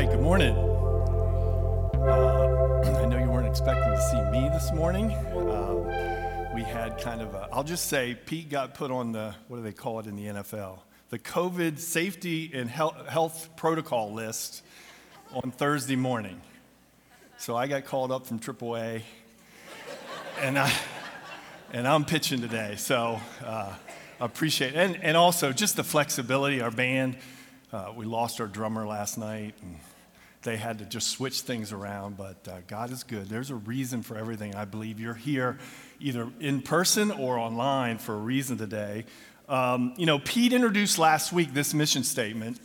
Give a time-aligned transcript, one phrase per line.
[0.00, 0.56] right, good morning.
[1.96, 5.12] Uh, I know you weren't expecting to see me this morning.
[5.34, 5.86] Um,
[6.54, 9.64] we had kind of a, I'll just say, Pete got put on the, what do
[9.64, 10.78] they call it in the NFL?
[11.10, 14.62] The COVID safety and health protocol list
[15.32, 16.40] on Thursday morning.
[17.38, 19.02] So I got called up from AAA,
[20.40, 20.72] and, I,
[21.72, 22.76] and I'm pitching today.
[22.76, 23.74] So uh,
[24.20, 24.76] appreciate it.
[24.76, 27.16] And, and also just the flexibility, our band
[27.70, 29.76] uh, we lost our drummer last night, and
[30.42, 32.16] they had to just switch things around.
[32.16, 33.28] But uh, God is good.
[33.28, 34.54] There's a reason for everything.
[34.54, 35.58] I believe you're here
[36.00, 39.04] either in person or online for a reason today.
[39.48, 42.60] Um, you know, Pete introduced last week this mission statement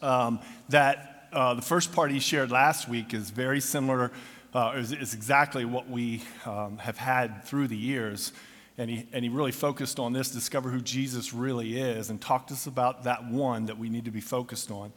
[0.00, 4.10] um, that uh, the first part he shared last week is very similar,
[4.54, 8.32] uh, is, is, exactly what we um, have had through the years
[8.80, 12.48] and he, and he really focused on this discover who Jesus really is and talked
[12.48, 14.90] to us about that one that we need to be focused on.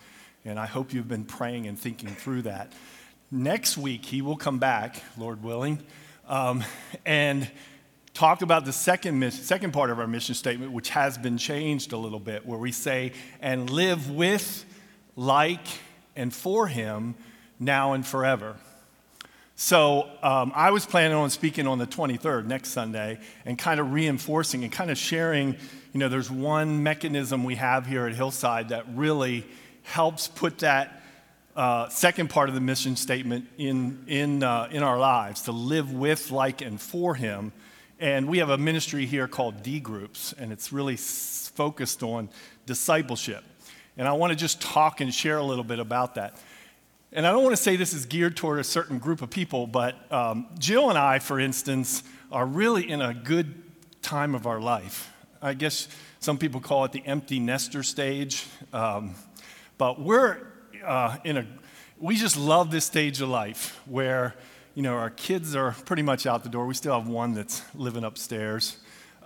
[0.45, 2.73] And I hope you've been praying and thinking through that.
[3.31, 5.81] Next week, he will come back, Lord willing,
[6.27, 6.65] um,
[7.05, 7.49] and
[8.13, 11.97] talk about the second, second part of our mission statement, which has been changed a
[11.97, 14.65] little bit, where we say, and live with,
[15.15, 15.65] like,
[16.15, 17.15] and for him
[17.57, 18.57] now and forever.
[19.55, 23.93] So um, I was planning on speaking on the 23rd, next Sunday, and kind of
[23.93, 25.55] reinforcing and kind of sharing.
[25.93, 29.45] You know, there's one mechanism we have here at Hillside that really
[29.83, 31.01] helps put that
[31.55, 35.93] uh, second part of the mission statement in, in, uh, in our lives to live
[35.93, 37.51] with, like, and for Him.
[37.99, 42.29] And we have a ministry here called D Groups, and it's really focused on
[42.65, 43.43] discipleship.
[43.97, 46.35] And I want to just talk and share a little bit about that.
[47.11, 49.67] And I don't want to say this is geared toward a certain group of people,
[49.67, 53.61] but um, Jill and I, for instance, are really in a good
[54.01, 55.13] time of our life.
[55.39, 55.87] I guess
[56.19, 58.47] some people call it the empty nester stage.
[58.73, 59.13] Um,
[59.77, 60.37] but we're
[60.83, 61.45] uh, in a,
[61.99, 64.35] we just love this stage of life where,
[64.75, 66.65] you know, our kids are pretty much out the door.
[66.65, 68.77] We still have one that's living upstairs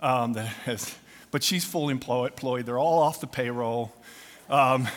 [0.02, 0.94] um, that has,
[1.30, 2.66] but she's fully employed.
[2.66, 3.92] They're all off the payroll.
[4.48, 4.88] Um,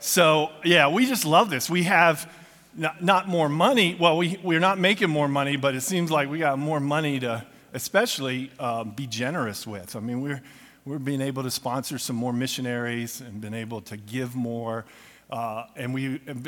[0.00, 1.68] so, yeah, we just love this.
[1.68, 2.30] We have
[2.76, 3.96] not, not more money.
[3.98, 7.18] Well, we, we're not making more money, but it seems like we got more money
[7.20, 9.96] to especially um, be generous with.
[9.96, 10.42] I mean, we're,
[10.88, 14.86] we're being able to sponsor some more missionaries and been able to give more.
[15.28, 16.46] Uh, and we have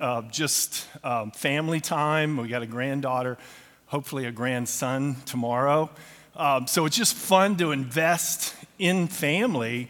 [0.00, 2.36] uh, just um, family time.
[2.36, 3.38] We got a granddaughter,
[3.86, 5.90] hopefully a grandson tomorrow.
[6.34, 9.88] Um, so it's just fun to invest in family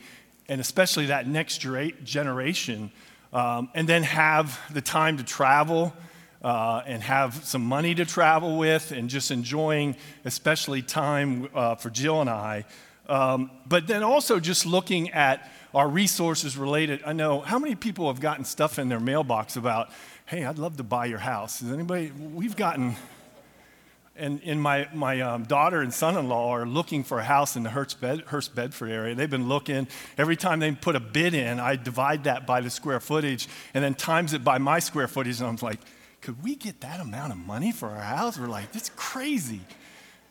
[0.50, 2.90] and especially that next generation,
[3.32, 5.94] um, and then have the time to travel
[6.42, 9.96] uh, and have some money to travel with, and just enjoying,
[10.26, 12.66] especially time uh, for Jill and I.
[13.08, 17.02] Um, but then also just looking at our resources related.
[17.04, 19.90] I know how many people have gotten stuff in their mailbox about,
[20.26, 21.62] hey, I'd love to buy your house.
[21.62, 22.96] Is anybody, we've gotten
[24.14, 27.70] and, and my, my um, daughter and son-in-law are looking for a house in the
[27.70, 29.14] Hurst, Bed, Hurst Bedford area.
[29.14, 29.88] They've been looking.
[30.18, 33.82] Every time they put a bid in, I divide that by the square footage and
[33.82, 35.40] then times it by my square footage.
[35.40, 35.80] And I'm like,
[36.20, 38.38] could we get that amount of money for our house?
[38.38, 39.60] We're like, that's crazy.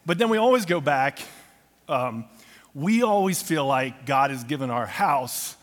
[0.05, 1.19] But then we always go back.
[1.89, 2.25] Um,
[2.73, 5.55] we always feel like God has given our house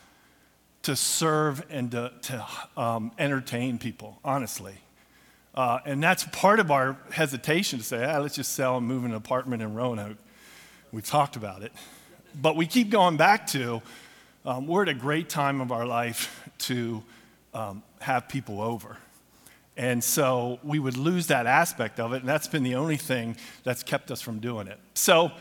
[0.82, 2.46] to serve and to, to
[2.76, 4.74] um, entertain people, honestly.
[5.54, 9.04] Uh, and that's part of our hesitation to say, ah, let's just sell and move
[9.04, 10.18] an apartment in Roanoke.
[10.92, 11.72] We've talked about it.
[12.40, 13.82] But we keep going back to
[14.44, 17.02] um, we're at a great time of our life to
[17.52, 18.96] um, have people over.
[19.76, 23.36] And so we would lose that aspect of it, and that's been the only thing
[23.62, 24.78] that's kept us from doing it.
[24.94, 25.32] So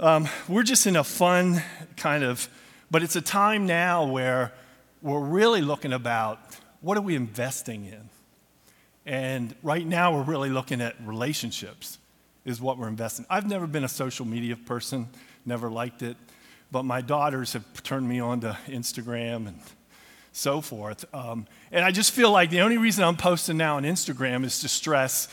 [0.00, 1.62] um, we're just in a fun
[1.96, 2.48] kind of,
[2.90, 4.52] but it's a time now where
[5.02, 6.38] we're really looking about
[6.80, 8.08] what are we investing in?
[9.06, 11.98] And right now, we're really looking at relationships,
[12.44, 13.26] is what we're investing.
[13.28, 15.08] I've never been a social media person,
[15.44, 16.16] never liked it,
[16.72, 19.60] but my daughters have turned me on to Instagram and
[20.32, 21.04] so forth.
[21.14, 24.60] Um, and I just feel like the only reason I'm posting now on Instagram is
[24.60, 25.28] to stress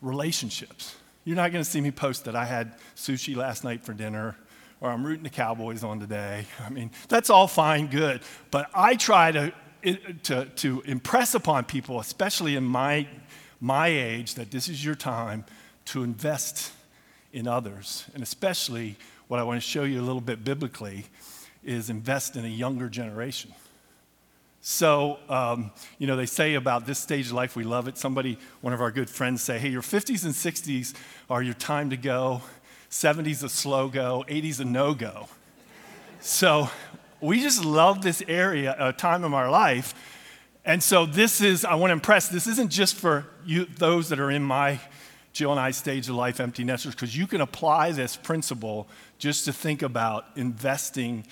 [0.00, 0.96] relationships.
[1.24, 4.36] You're not going to see me post that I had sushi last night for dinner
[4.80, 6.46] or I'm rooting the Cowboys on today.
[6.64, 8.22] I mean, that's all fine, good.
[8.50, 9.52] But I try to
[10.24, 13.06] to, to impress upon people, especially in my,
[13.60, 15.44] my age, that this is your time
[15.86, 16.72] to invest
[17.32, 18.04] in others.
[18.14, 18.96] And especially
[19.28, 21.06] what I want to show you a little bit biblically
[21.64, 23.52] is invest in a younger generation.
[24.62, 27.96] So, um, you know, they say about this stage of life, we love it.
[27.96, 30.94] Somebody, one of our good friends, say, hey, your 50s and 60s
[31.30, 32.42] are your time to go,
[32.90, 35.28] 70s a slow go, 80s a no go.
[36.20, 36.68] So
[37.22, 39.94] we just love this area, a time of our life.
[40.66, 44.20] And so this is, I want to impress, this isn't just for you, those that
[44.20, 44.78] are in my
[45.32, 49.44] Jill and I stage of life empty nesters, because you can apply this principle just
[49.44, 51.24] to think about investing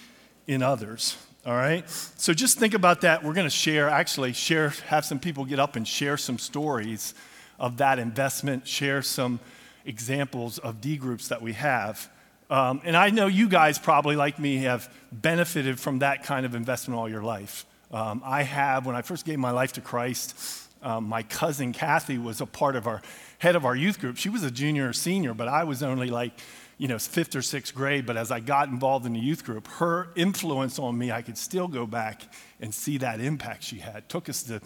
[0.47, 1.17] in others.
[1.49, 1.89] All right?
[1.89, 3.25] So just think about that.
[3.25, 7.15] We're going to share, actually, share, have some people get up and share some stories
[7.59, 9.41] of that investment, share some
[9.87, 12.11] examples of D groups that we have.
[12.51, 16.55] Um, and I know you guys probably, like me, have benefited from that kind of
[16.55, 17.65] investment all your life.
[17.91, 20.39] Um, I have, when I first gave my life to Christ,
[20.83, 23.01] um, my cousin Kathy was a part of our
[23.39, 24.19] head of our youth group.
[24.19, 26.33] She was a junior or senior, but I was only like,
[26.79, 28.07] you know, fifth or sixth grade.
[28.07, 31.37] But as I got involved in the youth group, her influence on me, I could
[31.37, 32.23] still go back
[32.61, 34.09] and see that impact she had.
[34.09, 34.61] Took us to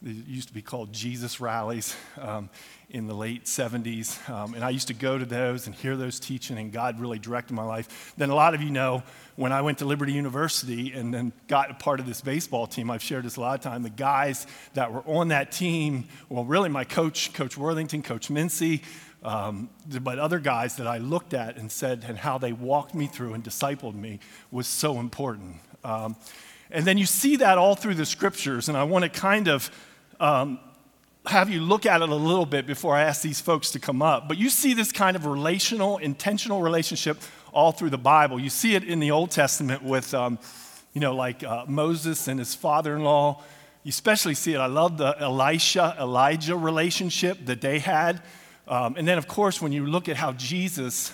[0.00, 2.48] used to be called Jesus rallies um,
[2.90, 4.28] in the late 70s.
[4.30, 7.18] Um, and I used to go to those and hear those teaching, and God really
[7.18, 8.14] directed my life.
[8.16, 9.02] Then a lot of you know
[9.34, 12.90] when I went to Liberty University and then got a part of this baseball team,
[12.90, 13.82] I've shared this a lot of time.
[13.82, 18.82] The guys that were on that team, well, really my coach, Coach Worthington, Coach Mincy,
[19.22, 19.70] um,
[20.02, 23.34] but other guys that I looked at and said, and how they walked me through
[23.34, 24.20] and discipled me
[24.50, 25.56] was so important.
[25.84, 26.16] Um,
[26.70, 29.70] and then you see that all through the scriptures, and I want to kind of
[30.20, 30.60] um,
[31.26, 34.02] have you look at it a little bit before I ask these folks to come
[34.02, 34.28] up.
[34.28, 37.18] But you see this kind of relational, intentional relationship
[37.52, 38.38] all through the Bible.
[38.38, 40.38] You see it in the Old Testament with, um,
[40.94, 43.42] you know, like uh, Moses and his father in law.
[43.84, 44.58] You especially see it.
[44.58, 48.22] I love the Elisha Elijah relationship that they had.
[48.68, 51.12] Um, and then, of course, when you look at how Jesus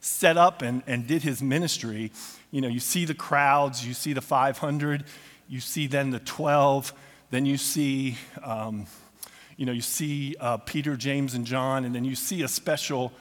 [0.00, 2.10] set up and, and did his ministry,
[2.50, 5.04] you know, you see the crowds, you see the 500,
[5.48, 6.92] you see then the 12.
[7.30, 8.86] Then you see, um,
[9.56, 13.12] you know, you see uh, Peter, James, and John, and then you see a special,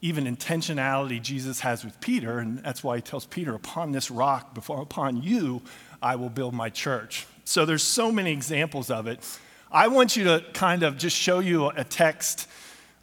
[0.00, 4.54] even intentionality Jesus has with Peter, and that's why he tells Peter, "Upon this rock,
[4.54, 5.62] before upon you,
[6.02, 9.20] I will build my church." So there's so many examples of it.
[9.70, 12.48] I want you to kind of just show you a text,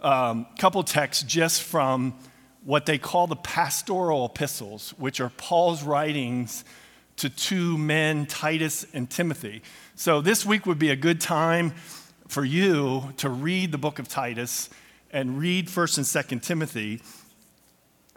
[0.01, 2.13] um, couple texts, just from
[2.63, 6.63] what they call the pastoral epistles, which are Paul's writings
[7.17, 9.61] to two men, Titus and Timothy.
[9.95, 11.73] So this week would be a good time
[12.27, 14.69] for you to read the book of Titus
[15.11, 17.01] and read 1st and 2nd Timothy.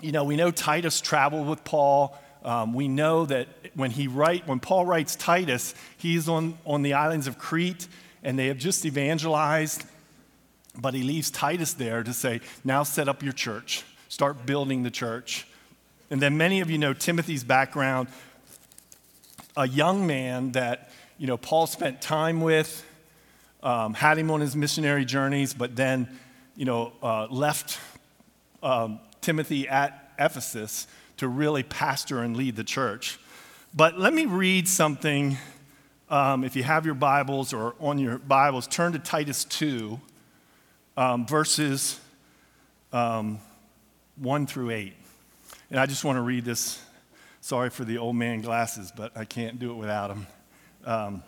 [0.01, 2.17] You know, we know Titus traveled with Paul.
[2.45, 6.93] Um, we know that when he write, when Paul writes Titus, he's on, on the
[6.93, 7.89] islands of Crete
[8.23, 9.85] and they have just evangelized,
[10.77, 14.91] but he leaves Titus there to say, now set up your church, start building the
[14.91, 15.47] church.
[16.11, 18.09] And then many of you know Timothy's background,
[19.57, 22.85] a young man that you know, Paul spent time with,
[23.63, 26.09] um, had him on his missionary journeys, but then,
[26.57, 27.79] you know, uh, left
[28.63, 30.87] um, Timothy at Ephesus
[31.19, 33.19] to really pastor and lead the church.
[33.75, 35.39] But let me read something.
[36.11, 40.01] Um, if you have your Bibles or on your Bibles, turn to Titus 2,
[40.97, 42.01] um, verses
[42.93, 43.41] um,
[44.17, 44.95] 1 through 8.
[45.71, 46.81] And I just want to read this.
[47.41, 50.27] Sorry for the old man glasses, but I can't do it without them.
[50.85, 51.23] Um,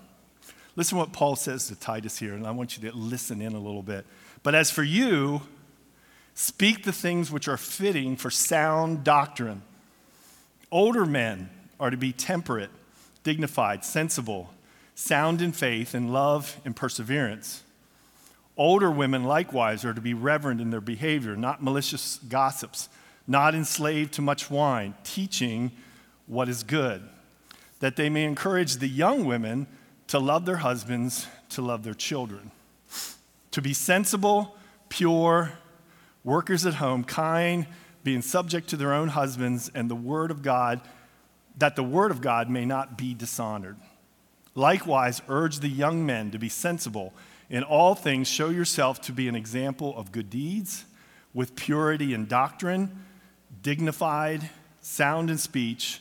[0.77, 3.59] listen what Paul says to Titus here, and I want you to listen in a
[3.59, 4.07] little bit.
[4.43, 5.43] But as for you,
[6.35, 9.63] speak the things which are fitting for sound doctrine.
[10.71, 12.71] Older men are to be temperate,
[13.23, 14.51] dignified, sensible,
[14.95, 17.63] sound in faith, in love, and perseverance.
[18.57, 22.89] Older women likewise are to be reverent in their behavior, not malicious gossips,
[23.27, 25.73] not enslaved to much wine, teaching
[26.27, 27.03] what is good
[27.81, 29.67] that they may encourage the young women
[30.09, 32.51] to love their husbands, to love their children,
[33.51, 34.57] to be sensible,
[34.89, 35.53] pure,
[36.25, 37.67] workers at home, kind,
[38.05, 40.81] being subject to their own husbands, and the word of God,
[41.59, 43.77] that the word of God may not be dishonored.
[44.55, 47.13] Likewise, urge the young men to be sensible.
[47.49, 50.85] In all things, show yourself to be an example of good deeds,
[51.33, 53.05] with purity in doctrine,
[53.63, 54.51] dignified,
[54.81, 56.01] sound in speech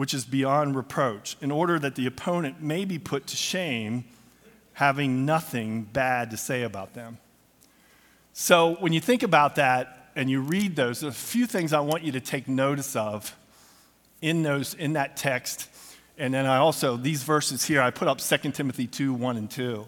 [0.00, 4.02] which is beyond reproach, in order that the opponent may be put to shame,
[4.72, 7.18] having nothing bad to say about them.
[8.32, 11.80] So, when you think about that and you read those, there's a few things I
[11.80, 13.36] want you to take notice of
[14.22, 15.68] in, those, in that text.
[16.16, 19.50] And then I also, these verses here, I put up 2 Timothy 2 1 and
[19.50, 19.86] 2.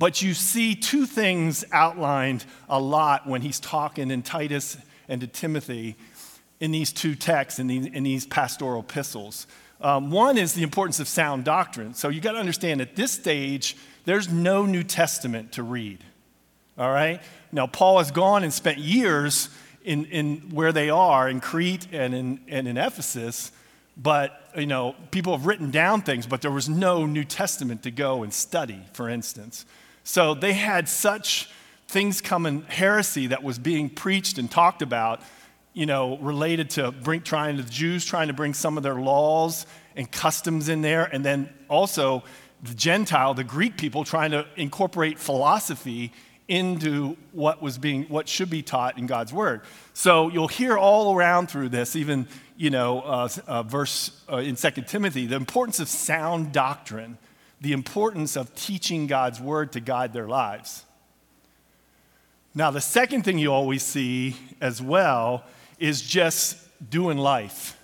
[0.00, 4.78] But you see two things outlined a lot when he's talking in Titus
[5.10, 5.94] and to Timothy
[6.58, 9.46] in these two texts, in these, in these pastoral epistles.
[9.82, 11.92] Um, one is the importance of sound doctrine.
[11.92, 13.76] So you got to understand at this stage,
[14.06, 16.02] there's no New Testament to read.
[16.78, 17.20] All right?
[17.52, 19.50] Now, Paul has gone and spent years
[19.84, 23.52] in, in where they are, in Crete and in, and in Ephesus,
[23.98, 27.90] but you know, people have written down things, but there was no New Testament to
[27.90, 29.66] go and study, for instance.
[30.10, 31.48] So they had such
[31.86, 35.22] things coming, heresy that was being preached and talked about,
[35.72, 38.96] you know, related to bring, trying to the Jews trying to bring some of their
[38.96, 42.24] laws and customs in there, and then also
[42.60, 46.12] the Gentile, the Greek people, trying to incorporate philosophy
[46.48, 49.60] into what was being what should be taught in God's word.
[49.94, 52.26] So you'll hear all around through this, even
[52.56, 57.16] you know, uh, uh, verse uh, in Second Timothy, the importance of sound doctrine,
[57.60, 60.84] the importance of teaching God's word to guide their lives.
[62.54, 65.44] Now, the second thing you always see as well
[65.78, 66.56] is just
[66.90, 67.76] doing life.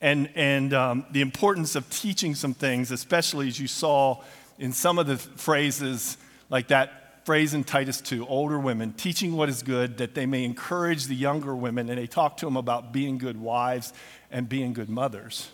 [0.00, 4.22] And, and um, the importance of teaching some things, especially as you saw
[4.58, 6.16] in some of the phrases
[6.50, 10.44] like that phrase in Titus 2 older women teaching what is good that they may
[10.44, 13.92] encourage the younger women, and they talk to them about being good wives
[14.30, 15.48] and being good mothers.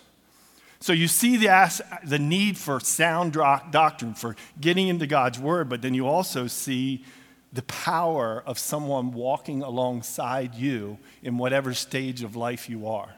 [0.79, 5.81] So you see the, the need for sound doctrine, for getting into God's word, but
[5.81, 7.03] then you also see
[7.51, 13.15] the power of someone walking alongside you in whatever stage of life you are.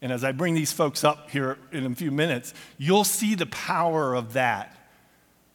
[0.00, 3.46] And as I bring these folks up here in a few minutes, you'll see the
[3.46, 4.76] power of that.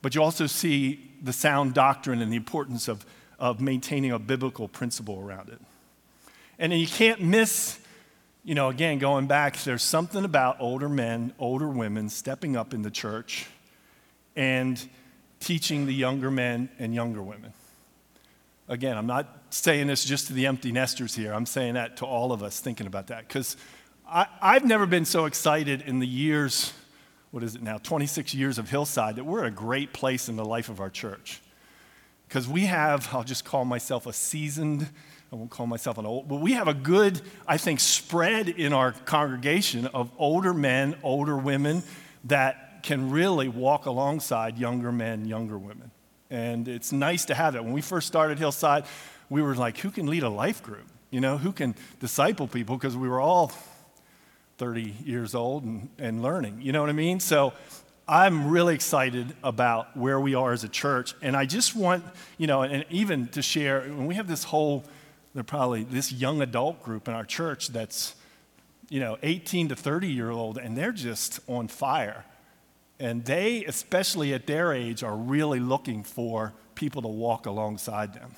[0.01, 3.05] But you also see the sound doctrine and the importance of,
[3.39, 5.59] of maintaining a biblical principle around it.
[6.59, 7.79] And you can't miss,
[8.47, 12.81] you know, again, going back, there's something about older men, older women stepping up in
[12.81, 13.45] the church
[14.37, 14.81] and
[15.41, 17.51] teaching the younger men and younger women.
[18.69, 21.33] Again, I'm not saying this just to the empty nesters here.
[21.33, 23.27] I'm saying that to all of us thinking about that.
[23.27, 23.57] Because
[24.09, 26.71] I've never been so excited in the years
[27.31, 30.45] what is it now, 26 years of Hillside, that we're a great place in the
[30.45, 31.41] life of our church.
[32.29, 34.87] Because we have, I'll just call myself a seasoned,
[35.31, 38.71] I won't call myself an old, but we have a good, I think, spread in
[38.71, 41.83] our congregation of older men, older women
[42.25, 45.91] that can really walk alongside younger men, younger women.
[46.29, 47.63] And it's nice to have that.
[47.63, 48.85] When we first started Hillside,
[49.29, 50.87] we were like, who can lead a life group?
[51.09, 52.77] You know, who can disciple people?
[52.77, 53.51] Because we were all
[54.57, 56.59] 30 years old and, and learning.
[56.61, 57.19] You know what I mean?
[57.19, 57.53] So
[58.07, 61.13] I'm really excited about where we are as a church.
[61.21, 62.03] And I just want,
[62.37, 64.85] you know, and even to share, when we have this whole,
[65.37, 68.15] they're probably this young adult group in our church that's,
[68.89, 72.25] you know, 18 to 30 year old, and they're just on fire.
[72.99, 78.31] And they, especially at their age, are really looking for people to walk alongside them.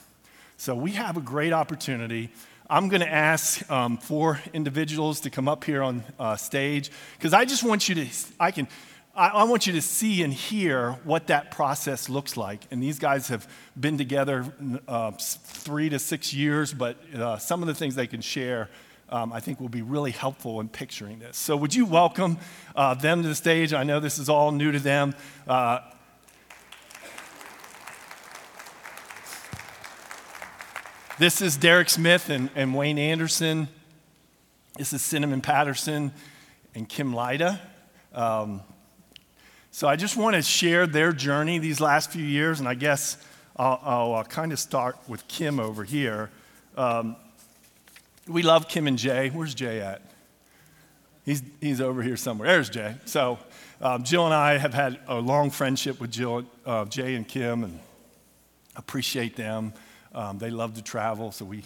[0.58, 2.32] So we have a great opportunity.
[2.70, 7.34] I'm going to ask um, four individuals to come up here on uh, stage because
[7.34, 8.08] I just want you to,
[8.41, 8.68] I can,
[9.19, 12.61] I, I, want you to see and hear what that process looks like.
[12.71, 13.45] And these guys have
[13.77, 14.45] been together
[14.88, 18.69] uh, three to six years, but uh, some of the things they can share.
[19.09, 21.35] Um, I think will be really helpful in picturing this.
[21.35, 22.38] So, would you welcome
[22.75, 23.73] uh, them to the stage?
[23.73, 25.15] I know this is all new to them.
[25.47, 25.79] Uh,
[31.17, 33.67] This is Derek Smith and, and Wayne Anderson.
[34.77, 36.13] This is Cinnamon Patterson
[36.73, 37.59] and Kim Lida.
[38.13, 38.61] Um,
[39.79, 43.15] so I just want to share their journey these last few years, and I guess
[43.55, 46.29] I'll, I'll, I'll kind of start with Kim over here.
[46.75, 47.15] Um,
[48.27, 49.29] we love Kim and Jay.
[49.29, 50.01] Where's Jay at?
[51.24, 52.50] He's, he's over here somewhere.
[52.50, 52.95] There's Jay.
[53.05, 53.39] So
[53.79, 57.63] um, Jill and I have had a long friendship with Jill, uh, Jay and Kim,
[57.63, 57.79] and
[58.75, 59.71] appreciate them.
[60.13, 61.63] Um, they love to travel, so we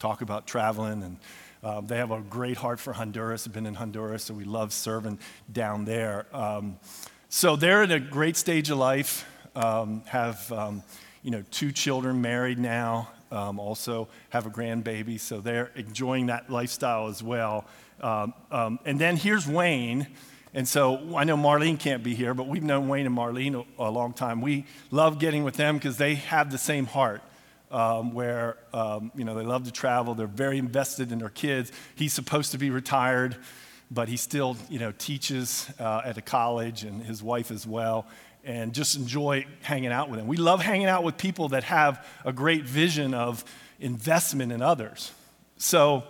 [0.00, 1.00] talk about traveling.
[1.04, 1.16] And
[1.62, 3.44] um, they have a great heart for Honduras.
[3.44, 5.20] Have been in Honduras, so we love serving
[5.52, 6.26] down there.
[6.32, 6.80] Um,
[7.28, 9.26] so they're in a great stage of life.
[9.54, 10.82] Um, have um,
[11.22, 13.10] you know two children, married now.
[13.30, 17.66] Um, also have a grandbaby, so they're enjoying that lifestyle as well.
[18.00, 20.06] and then here's Wayne.
[20.54, 23.88] And so I know Marlene can't be here, but we've known Wayne and Marlene a,
[23.88, 24.40] a long time.
[24.40, 27.20] We love getting with them because they have the same heart
[27.70, 30.14] um, where um, you know they love to travel.
[30.14, 31.72] They're very invested in their kids.
[31.94, 33.36] He's supposed to be retired,
[33.90, 38.06] but he still you know teaches uh, at a college, and his wife as well.
[38.44, 40.28] And just enjoy hanging out with him.
[40.28, 43.44] We love hanging out with people that have a great vision of
[43.80, 45.10] investment in others.
[45.56, 46.04] So,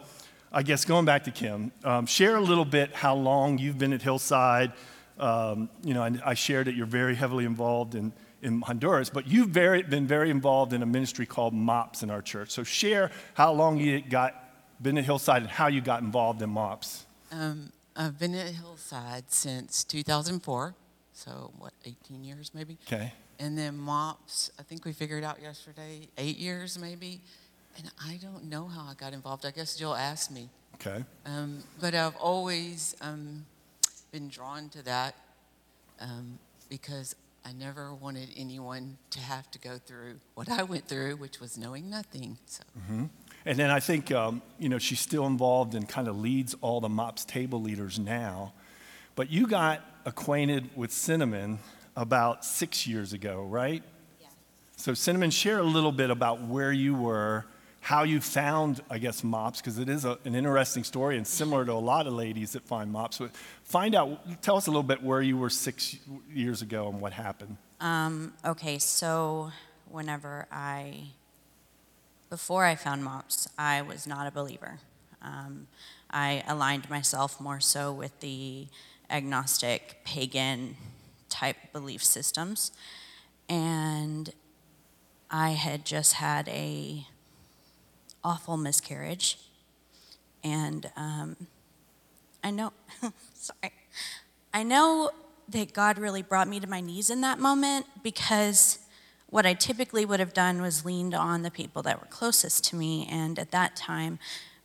[0.53, 3.95] I guess going back to Kim, um, share a little bit how long you've been
[3.95, 4.73] at Hillside.
[5.19, 9.27] Um, you know, I, I shared that you're very heavily involved in in Honduras, but
[9.27, 12.51] you've very, been very involved in a ministry called MOPS in our church.
[12.51, 14.35] So share how long you got
[14.81, 17.06] been at Hillside and how you got involved in MOPS.
[17.33, 20.75] Um, I've been at Hillside since 2004,
[21.13, 22.77] so what, 18 years maybe?
[22.87, 23.13] Okay.
[23.39, 27.21] And then MOPS, I think we figured out yesterday, eight years maybe.
[27.79, 29.45] And I don't know how I got involved.
[29.45, 30.49] I guess Jill asked me.
[30.77, 31.05] Okay.
[31.27, 33.45] Um, but I've always um,
[34.13, 35.15] been drawn to that
[36.01, 37.15] um, because
[37.45, 41.57] I never wanted anyone to have to go through what I went through, which was
[41.57, 42.39] knowing nothing.
[42.47, 42.63] So,
[43.47, 46.81] And then I think, um, you know, she's still involved and kind of leads all
[46.81, 48.53] the MOPS table leaders now.
[49.15, 51.61] But you got acquainted with Cinnamon
[51.95, 53.85] about six years ago, right?
[54.21, 54.27] Yeah.
[54.77, 57.47] So, Cinnamon, share a little bit about where you were,
[57.81, 61.65] how you found, I guess, MOPS, because it is a, an interesting story and similar
[61.65, 63.19] to a lot of ladies that find MOPS.
[63.19, 63.31] But
[63.63, 65.97] find out, tell us a little bit where you were six
[66.35, 67.57] years ago and what happened.
[67.81, 69.53] Um, okay, so
[69.89, 71.05] whenever I,
[72.29, 74.79] before I found MOPS, I was not a believer.
[75.23, 75.69] Um,
[76.11, 78.67] I aligned myself more so with the
[79.11, 80.77] agnostic, pagan
[81.29, 82.73] type belief systems.
[83.49, 84.33] And
[85.31, 87.07] I had just had a
[88.25, 89.39] awful miscarriage.
[90.43, 91.37] And um,
[92.43, 92.73] I know,
[93.35, 93.73] sorry.
[94.53, 95.11] I know
[95.49, 98.79] that God really brought me to my knees in that moment because
[99.37, 102.75] what I typically would have done was leaned on the people that were closest to
[102.75, 103.07] me.
[103.11, 104.19] And at that time,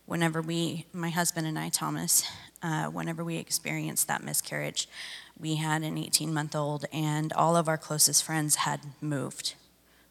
[0.06, 2.24] whenever we, my husband and I, Thomas,
[2.62, 4.88] uh, whenever we experienced that miscarriage,
[5.38, 9.56] we had an 18 month old, and all of our closest friends had moved.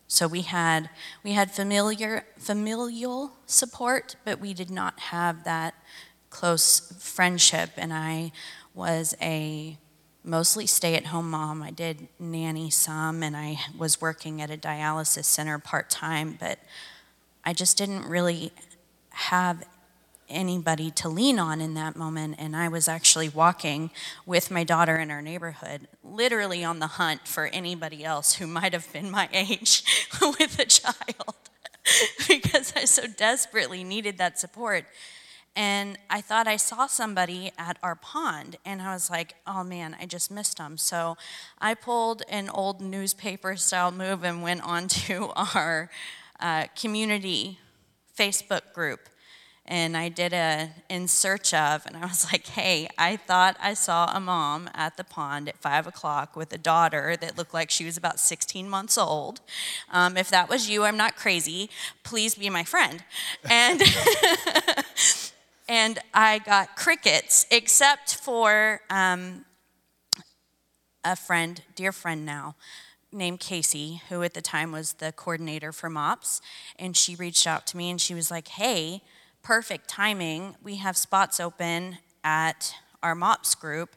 [0.08, 0.91] So we had
[1.24, 5.74] we had familiar familial support, but we did not have that
[6.30, 7.72] close friendship.
[7.77, 8.32] And I
[8.75, 9.80] was a
[10.24, 11.63] mostly stay-at-home mom.
[11.63, 16.38] I did nanny some, and I was working at a dialysis center part time.
[16.40, 16.60] But
[17.44, 18.51] I just didn't really
[19.10, 19.66] have
[20.30, 22.36] anybody to lean on in that moment.
[22.40, 23.92] And I was actually walking
[24.25, 28.74] with my daughter in our neighborhood, literally on the hunt for anybody else who might
[28.74, 29.84] have been my age
[30.22, 31.36] with a child
[32.28, 34.86] because I so desperately needed that support.
[35.55, 39.96] And I thought I saw somebody at our pond, and I was like, oh man,
[40.00, 40.77] I just missed them.
[40.77, 41.17] So
[41.60, 45.89] I pulled an old newspaper style move and went onto our
[46.39, 47.60] uh, community
[48.17, 49.10] Facebook group
[49.65, 53.73] and I did a in search of, and I was like, hey, I thought I
[53.73, 57.69] saw a mom at the pond at five o'clock with a daughter that looked like
[57.69, 59.39] she was about 16 months old.
[59.89, 61.69] Um, if that was you, I'm not crazy.
[62.04, 63.04] Please be my friend.
[63.49, 63.82] And
[65.71, 69.45] and I got crickets, except for um,
[71.05, 72.55] a friend, dear friend now,
[73.13, 76.41] named Casey, who at the time was the coordinator for MOPS,
[76.77, 79.01] and she reached out to me and she was like, hey
[79.43, 80.55] perfect timing.
[80.62, 83.95] We have spots open at our MOPS group,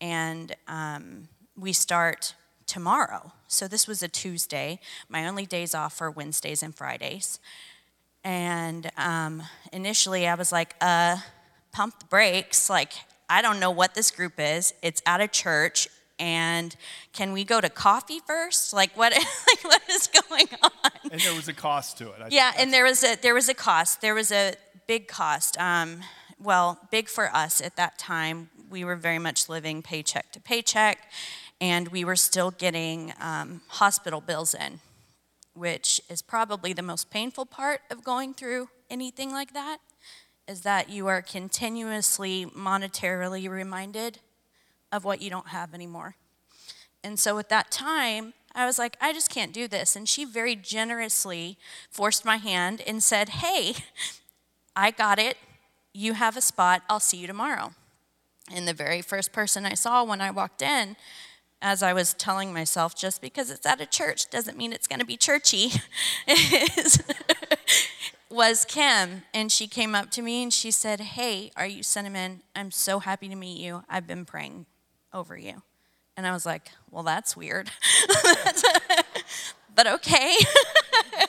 [0.00, 2.34] and um, we start
[2.66, 3.32] tomorrow.
[3.48, 4.78] So this was a Tuesday.
[5.08, 7.38] My only days off are Wednesdays and Fridays.
[8.24, 11.18] And um, initially, I was like, uh,
[11.72, 12.68] pump the brakes.
[12.68, 12.92] Like,
[13.28, 14.74] I don't know what this group is.
[14.82, 15.88] It's at a church.
[16.18, 16.74] And
[17.12, 18.72] can we go to coffee first?
[18.72, 19.12] Like what?
[19.48, 20.90] Like what is going on?
[21.12, 22.16] And there was a cost to it.
[22.20, 24.00] I yeah, and there was a there was a cost.
[24.00, 24.54] There was a
[24.86, 25.58] big cost.
[25.58, 26.00] Um,
[26.40, 28.50] well, big for us at that time.
[28.68, 31.10] We were very much living paycheck to paycheck,
[31.60, 34.80] and we were still getting um, hospital bills in,
[35.58, 39.78] which is probably the most painful part of going through anything like that,
[40.46, 44.20] is that you are continuously monetarily reminded
[44.90, 46.16] of what you don't have anymore.
[47.04, 49.94] And so at that time, I was like, I just can't do this.
[49.94, 51.58] And she very generously
[51.90, 53.74] forced my hand and said, Hey,
[54.76, 55.36] I got it.
[55.92, 56.82] You have a spot.
[56.88, 57.72] I'll see you tomorrow.
[58.52, 60.96] And the very first person I saw when I walked in,
[61.60, 65.00] as I was telling myself, just because it's at a church doesn't mean it's going
[65.00, 65.72] to be churchy,
[68.30, 69.22] was Kim.
[69.34, 72.42] And she came up to me and she said, Hey, are you Cinnamon?
[72.54, 73.82] I'm so happy to meet you.
[73.88, 74.66] I've been praying
[75.12, 75.62] over you.
[76.16, 77.70] And I was like, Well, that's weird.
[79.74, 80.36] but okay.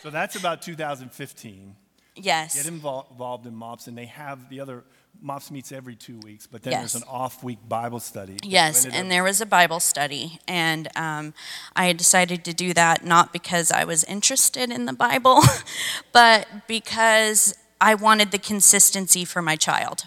[0.02, 1.76] so that's about 2015.
[2.16, 2.56] Yes.
[2.56, 4.84] Get involved in MOPS, and they have the other
[5.22, 6.94] MOPS meets every two weeks, but then Yes.
[6.94, 8.38] there's an off week Bible study.
[8.44, 11.34] Yes, and up- there was a Bible study, and um,
[11.76, 15.42] I decided to do that not because I was interested in the Bible,
[16.14, 20.06] but because I wanted the consistency for my child.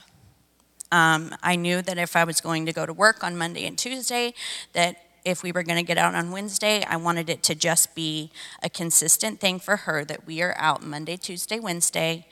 [0.90, 3.78] Um, I knew that if I was going to go to work on Monday and
[3.78, 4.34] Tuesday,
[4.74, 7.94] that if we were going to get out on Wednesday, I wanted it to just
[7.94, 8.30] be
[8.62, 12.26] a consistent thing for her that we are out Monday, Tuesday, Wednesday,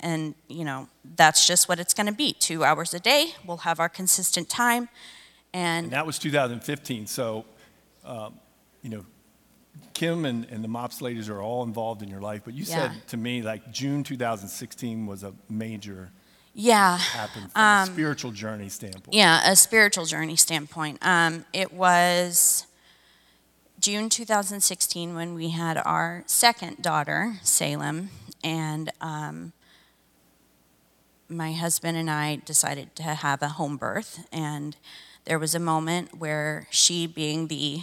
[0.00, 2.32] and you know that's just what it's going to be.
[2.32, 3.34] Two hours a day.
[3.46, 4.88] We'll have our consistent time,
[5.52, 7.06] and And that was 2015.
[7.06, 7.44] So,
[8.04, 8.34] um,
[8.82, 9.04] you know,
[9.94, 12.92] Kim and, and the MOPS ladies are all involved in your life, but you Yeah.
[12.92, 16.10] said to me like June 2016 was a major
[16.54, 16.98] Yeah.
[16.98, 19.14] happened from a spiritual journey standpoint?
[19.14, 20.98] Yeah, a spiritual journey standpoint.
[21.02, 22.66] Um, it was
[23.80, 28.10] June 2016 when we had our second daughter, Salem,
[28.44, 29.52] and um,
[31.32, 34.26] my husband and I decided to have a home birth.
[34.32, 34.76] And
[35.24, 37.82] there was a moment where she, being the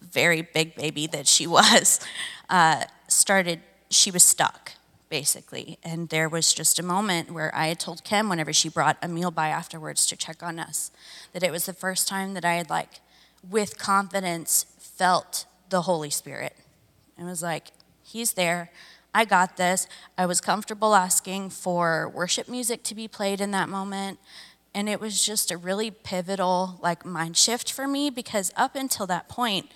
[0.00, 2.00] very big baby that she was,
[2.48, 3.60] uh, started,
[3.90, 4.72] she was stuck
[5.08, 5.78] basically.
[5.82, 9.08] And there was just a moment where I had told Kim, whenever she brought a
[9.08, 10.90] meal by afterwards to check on us,
[11.32, 13.00] that it was the first time that I had, like,
[13.48, 16.56] with confidence, felt the Holy Spirit.
[17.18, 17.68] It was like,
[18.02, 18.70] He's there.
[19.18, 19.88] I got this.
[20.16, 24.20] I was comfortable asking for worship music to be played in that moment.
[24.72, 29.08] And it was just a really pivotal, like, mind shift for me because up until
[29.08, 29.72] that point,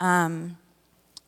[0.00, 0.56] um,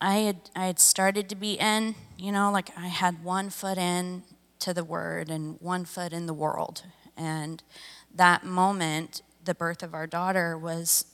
[0.00, 3.76] I had I had started to be in, you know, like I had one foot
[3.76, 4.22] in
[4.60, 6.84] to the word and one foot in the world.
[7.18, 7.62] And
[8.14, 11.04] that moment, the birth of our daughter was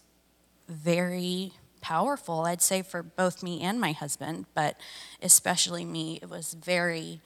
[0.68, 4.76] very powerful, I'd say for both me and my husband, but
[5.22, 7.20] especially me, it was very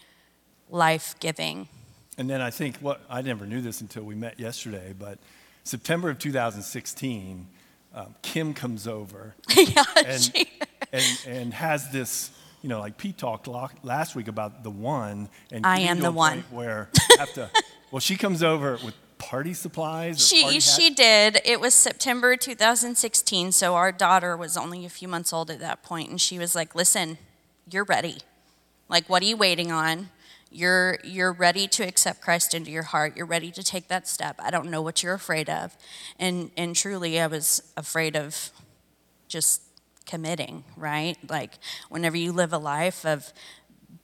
[0.70, 1.68] life-giving.
[2.18, 5.18] And then I think what I never knew this until we met yesterday, but
[5.64, 7.46] September of 2016,
[7.94, 10.50] um, Kim comes over yeah, and, she-
[10.92, 12.30] and, and has this,
[12.62, 15.28] you know, like Pete talked last week about the one.
[15.50, 16.44] And I am the one.
[16.50, 17.50] Where you have to,
[17.90, 20.16] well, she comes over with party supplies.
[20.16, 21.40] or She party she did.
[21.44, 25.82] It was September 2016, so our daughter was only a few months old at that
[25.82, 27.18] point, and she was like, "Listen,
[27.70, 28.18] you're ready.
[28.88, 30.10] Like, what are you waiting on?
[30.50, 33.16] You're you're ready to accept Christ into your heart.
[33.16, 34.36] You're ready to take that step.
[34.40, 35.76] I don't know what you're afraid of."
[36.18, 38.50] And and truly, I was afraid of
[39.28, 39.62] just
[40.04, 41.16] committing, right?
[41.30, 41.52] Like,
[41.88, 43.32] whenever you live a life of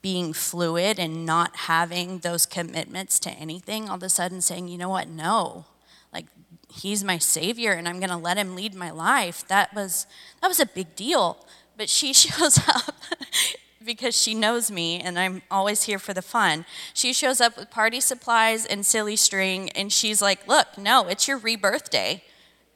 [0.01, 4.79] being fluid and not having those commitments to anything, all of a sudden saying, you
[4.79, 5.65] know what, no,
[6.13, 6.27] like
[6.73, 9.47] he's my savior and I'm gonna let him lead my life.
[9.49, 10.07] That was
[10.41, 11.45] that was a big deal.
[11.77, 12.95] But she shows up
[13.85, 16.65] because she knows me and I'm always here for the fun.
[16.95, 21.27] She shows up with party supplies and silly string and she's like, look, no, it's
[21.27, 22.23] your rebirth day.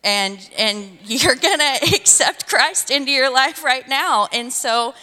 [0.02, 4.26] And and you're gonna accept Christ into your life right now.
[4.32, 4.94] And so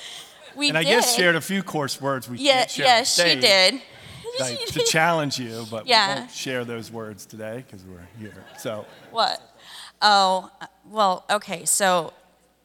[0.59, 0.89] we And I did.
[0.89, 3.81] guess shared a few coarse words we Yeah, can't share on yes, she did.
[4.39, 6.13] Like, to challenge you, but Yeah.
[6.13, 8.43] we won't share those words today because we're here.
[8.57, 9.41] So What?
[10.01, 11.65] Oh, uh, well, okay.
[11.65, 12.13] So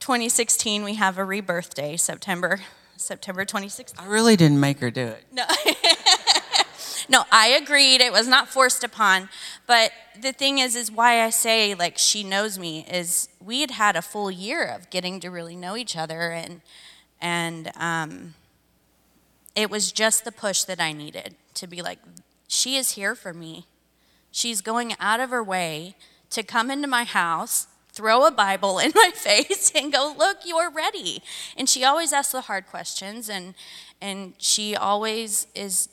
[0.01, 2.61] 2016, we have a rebirth day, September,
[2.97, 3.99] September 2016.
[4.05, 5.25] I really didn't make her do it.
[5.33, 5.45] No.
[7.09, 8.01] no, I agreed.
[8.01, 9.29] It was not forced upon.
[9.67, 13.73] But the thing is, is why I say like she knows me is we had
[13.73, 16.61] had a full year of getting to really know each other, and
[17.25, 18.35] and um,
[19.57, 21.99] it was just the push that I needed to be like,
[22.47, 23.67] she is here for me.
[24.31, 25.97] She's going out of her way
[26.29, 30.71] to come into my house, throw a Bible in my face, and go, Look, you're
[30.71, 31.23] ready.
[31.57, 33.55] And she always asks the hard questions, and,
[34.03, 35.89] and she always is,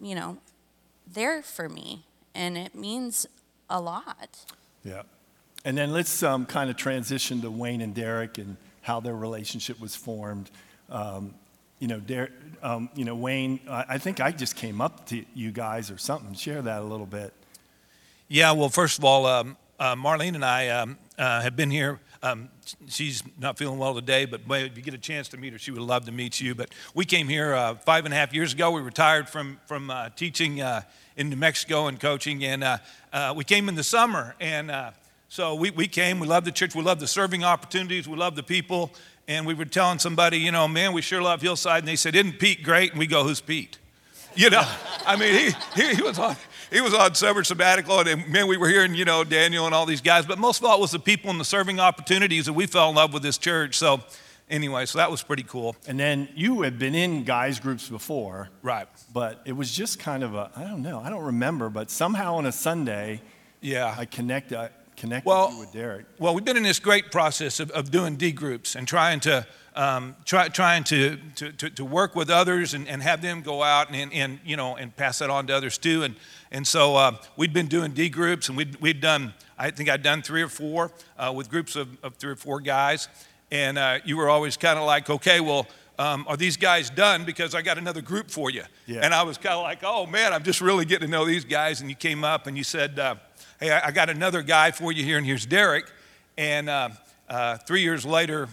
[0.00, 0.38] you know,
[1.06, 2.02] there for me.
[2.34, 3.24] And it means
[3.70, 4.40] a lot.
[4.84, 5.02] Yeah.
[5.64, 9.80] And then let's um, kind of transition to Wayne and Derek and how their relationship
[9.80, 10.48] was formed.
[10.90, 11.34] Um,
[11.80, 12.00] you know,
[12.62, 15.98] um, you know, Wayne, I, I think I just came up to you guys or
[15.98, 16.34] something.
[16.34, 17.32] Share that a little bit.
[18.28, 21.98] Yeah, well, first of all, um, uh, Marlene and I um, uh, have been here.
[22.22, 22.48] Um,
[22.86, 25.72] she's not feeling well today, but if you get a chance to meet her, she
[25.72, 26.54] would love to meet you.
[26.54, 28.70] But we came here uh, five and a half years ago.
[28.70, 30.82] We retired from from uh, teaching uh,
[31.16, 32.78] in New Mexico and coaching, and uh,
[33.36, 34.36] we came in the summer.
[34.40, 34.70] And
[35.28, 36.20] so we, we came.
[36.20, 36.74] We loved the church.
[36.74, 38.06] We loved the serving opportunities.
[38.08, 38.92] We loved the people.
[39.28, 41.80] And we were telling somebody, you know, man, we sure love Hillside.
[41.80, 43.78] And they said, "Isn't Pete great?" And we go, "Who's Pete?"
[44.36, 44.62] You know,
[45.06, 46.36] I mean, he, he, he was on
[46.70, 49.86] he was on summer sabbatical, and man, we were hearing you know Daniel and all
[49.86, 52.52] these guys, but most of all it was the people and the serving opportunities that
[52.52, 53.76] we fell in love with this church.
[53.78, 54.02] So,
[54.50, 55.74] anyway, so that was pretty cool.
[55.88, 58.86] And then you had been in guys groups before, Right?
[59.12, 62.34] but it was just kind of a, I don't know, I don't remember, but somehow
[62.36, 63.22] on a Sunday,
[63.62, 63.94] Yeah.
[63.98, 64.58] I connected.
[64.58, 66.06] I connected Well- you with Derek.
[66.18, 69.46] Well, we've been in this great process of, of doing D groups and trying to
[69.76, 73.62] um, try, trying to, to, to, to work with others and, and have them go
[73.62, 76.02] out and, and you know and pass that on to others too.
[76.02, 76.16] And
[76.50, 80.02] and so uh, we'd been doing D groups and we'd, we'd done I think I'd
[80.02, 83.08] done three or four uh, with groups of, of three or four guys.
[83.52, 85.66] And uh, you were always kind of like, okay, well.
[85.98, 87.24] Um, are these guys done?
[87.24, 88.64] Because I got another group for you.
[88.84, 89.00] Yeah.
[89.02, 91.46] And I was kind of like, oh man, I'm just really getting to know these
[91.46, 91.80] guys.
[91.80, 93.14] And you came up and you said, uh,
[93.60, 95.90] hey, I, I got another guy for you here, and here's Derek.
[96.36, 96.90] And uh,
[97.28, 98.48] uh, three years later,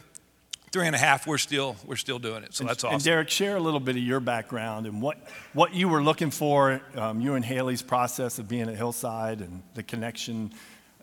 [0.71, 2.53] three and a half, we're still we're still doing it.
[2.53, 2.95] So that's awesome.
[2.95, 5.17] And Derek, share a little bit of your background and what,
[5.53, 9.61] what you were looking for, um, you and Haley's process of being at Hillside and
[9.75, 10.51] the connection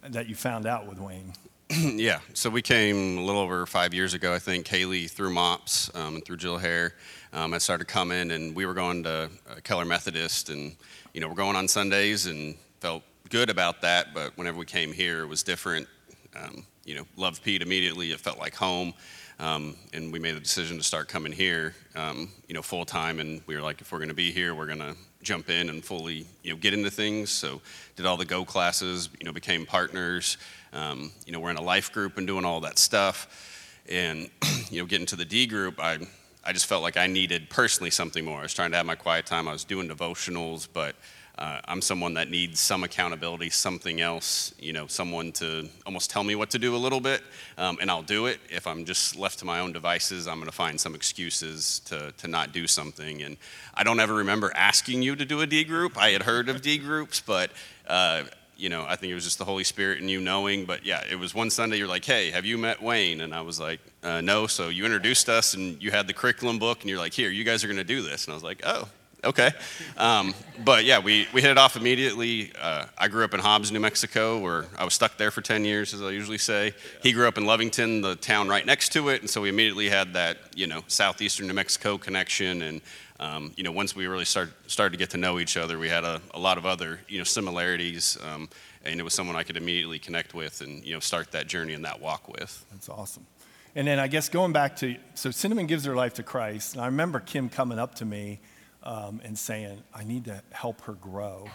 [0.09, 1.33] that you found out with Wayne.
[1.71, 4.67] yeah, so we came a little over five years ago, I think.
[4.67, 6.95] Haley through MOPS um, and through Jill Hare.
[7.33, 10.75] Um, I started coming, and we were going to uh, Keller Methodist, and
[11.15, 14.13] you know we're going on Sundays, and felt good about that.
[14.13, 15.89] But whenever we came here, it was different.
[16.37, 18.11] Um, you know, loved Pete immediately.
[18.11, 18.93] It felt like home.
[19.39, 23.21] Um, and we made the decision to start coming here, um, you know, full time.
[23.21, 25.71] And we were like, if we're going to be here, we're going to jump in
[25.71, 27.31] and fully, you know, get into things.
[27.31, 27.63] So
[27.97, 30.37] did all the Go classes, you know, became partners.
[30.73, 33.81] Um, you know, we're in a life group and doing all that stuff.
[33.89, 34.29] And
[34.71, 35.99] you know, getting to the D group, I
[36.45, 38.41] I just felt like I needed personally something more.
[38.41, 39.47] I was trying to have my quiet time.
[39.47, 40.97] I was doing devotionals, but
[41.41, 46.23] uh, I'm someone that needs some accountability, something else, you know, someone to almost tell
[46.23, 47.23] me what to do a little bit,
[47.57, 48.41] um, and I'll do it.
[48.51, 52.13] If I'm just left to my own devices, I'm going to find some excuses to,
[52.19, 53.23] to not do something.
[53.23, 53.39] And
[53.75, 55.97] I don't ever remember asking you to do a D group.
[55.97, 57.51] I had heard of D groups, but
[57.87, 58.25] uh,
[58.61, 60.67] you know, I think it was just the Holy Spirit and you knowing.
[60.67, 63.23] But yeah, it was one Sunday you're like, hey, have you met Wayne?
[63.23, 64.47] And I was like, uh, no.
[64.47, 67.45] So you introduced us and you had the curriculum book and you're like, here, you
[67.45, 68.27] guys are going to do this.
[68.27, 68.87] And I was like, oh,
[69.25, 69.51] okay.
[69.97, 72.53] Um, but yeah, we, we hit it off immediately.
[72.61, 75.65] Uh, I grew up in Hobbs, New Mexico, where I was stuck there for 10
[75.65, 76.75] years, as I usually say.
[77.03, 79.21] He grew up in Lovington, the town right next to it.
[79.21, 82.63] And so we immediately had that, you know, southeastern New Mexico connection.
[82.63, 82.81] And,
[83.19, 85.89] um, you know, once we really start, started to get to know each other, we
[85.89, 88.19] had a, a lot of other, you know, similarities.
[88.23, 88.49] Um,
[88.85, 91.75] and it was someone I could immediately connect with and, you know, start that journey
[91.75, 92.65] and that walk with.
[92.71, 93.27] That's awesome.
[93.75, 96.75] And then I guess going back to, so Cinnamon gives her life to Christ.
[96.75, 98.41] And I remember Kim coming up to me
[98.83, 101.49] um, and saying, I need to help her grow.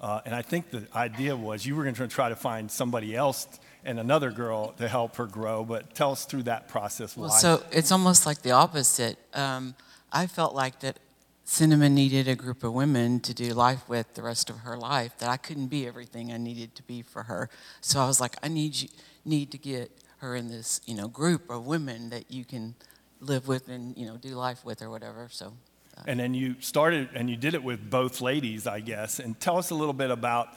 [0.00, 3.16] Uh, and I think the idea was you were going to try to find somebody
[3.16, 3.46] else
[3.84, 5.64] and another girl to help her grow.
[5.64, 7.16] But tell us through that process.
[7.16, 7.38] Well, why.
[7.38, 9.18] so it's almost like the opposite.
[9.34, 9.74] Um,
[10.12, 10.98] I felt like that
[11.44, 15.16] Cinnamon needed a group of women to do life with the rest of her life,
[15.18, 17.48] that I couldn't be everything I needed to be for her.
[17.80, 18.88] So I was like, I need you,
[19.24, 22.74] need to get her in this, you know, group of women that you can
[23.20, 25.28] live with and, you know, do life with or whatever.
[25.30, 25.54] So
[26.06, 29.18] And then you started, and you did it with both ladies, I guess.
[29.18, 30.48] And tell us a little bit about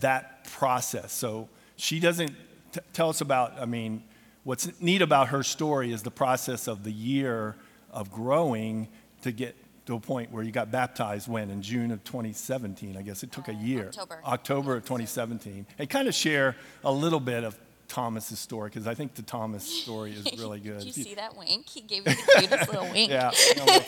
[0.00, 1.12] that process.
[1.12, 2.32] So she doesn't
[2.72, 4.02] t- tell us about, I mean,
[4.44, 7.56] what's neat about her story is the process of the year
[7.90, 8.88] of growing
[9.22, 11.50] to get to a point where you got baptized when?
[11.50, 13.22] In June of 2017, I guess.
[13.22, 13.86] It took a uh, year.
[13.88, 14.20] October.
[14.24, 15.66] October of 2017.
[15.78, 19.64] And kind of share a little bit of Thomas's story, because I think the Thomas
[19.64, 20.78] story is really good.
[20.80, 21.68] Did you see that wink?
[21.68, 23.10] He gave me the cutest little wink.
[23.10, 23.30] Yeah.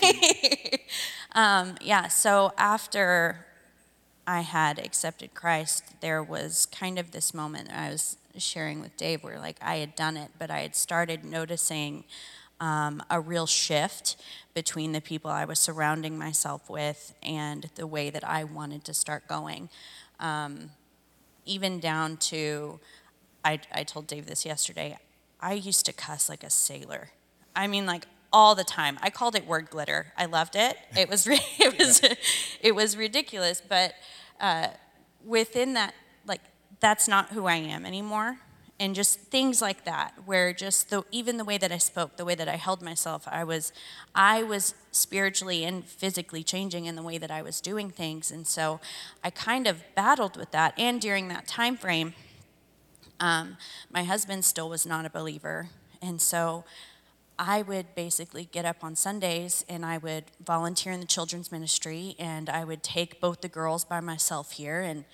[0.03, 0.79] you-
[1.33, 3.47] Um, yeah, so after
[4.27, 9.23] I had accepted Christ, there was kind of this moment I was sharing with Dave
[9.23, 12.03] where, like, I had done it, but I had started noticing
[12.61, 14.17] um, a real shift
[14.55, 18.93] between the people I was surrounding myself with and the way that I wanted to
[18.95, 19.69] start going.
[20.19, 20.71] Um,
[21.47, 22.81] even down to,
[23.45, 24.99] I, I told Dave this yesterday,
[25.41, 27.11] I used to cuss like a sailor.
[27.57, 28.99] I mean, like all the time.
[29.03, 30.13] I called it word glitter.
[30.17, 30.77] I loved it.
[30.97, 32.03] It was it was
[32.61, 33.95] it was ridiculous, but
[34.41, 34.69] uh,
[35.25, 35.95] within that,
[36.27, 36.41] like
[36.81, 38.39] that's not who I am anymore.
[38.79, 42.25] And just things like that, where just the even the way that I spoke, the
[42.25, 43.75] way that I held myself, I was,
[44.15, 48.47] I was spiritually and physically changing in the way that I was doing things, and
[48.47, 48.81] so
[49.23, 50.73] I kind of battled with that.
[50.79, 52.15] And during that time frame,
[53.21, 53.57] um,
[53.91, 55.69] my husband still was not a believer,
[56.03, 56.65] and so
[57.43, 62.15] I would basically get up on Sundays and I would volunteer in the children's ministry
[62.19, 64.83] and I would take both the girls by myself here.
[64.83, 65.07] And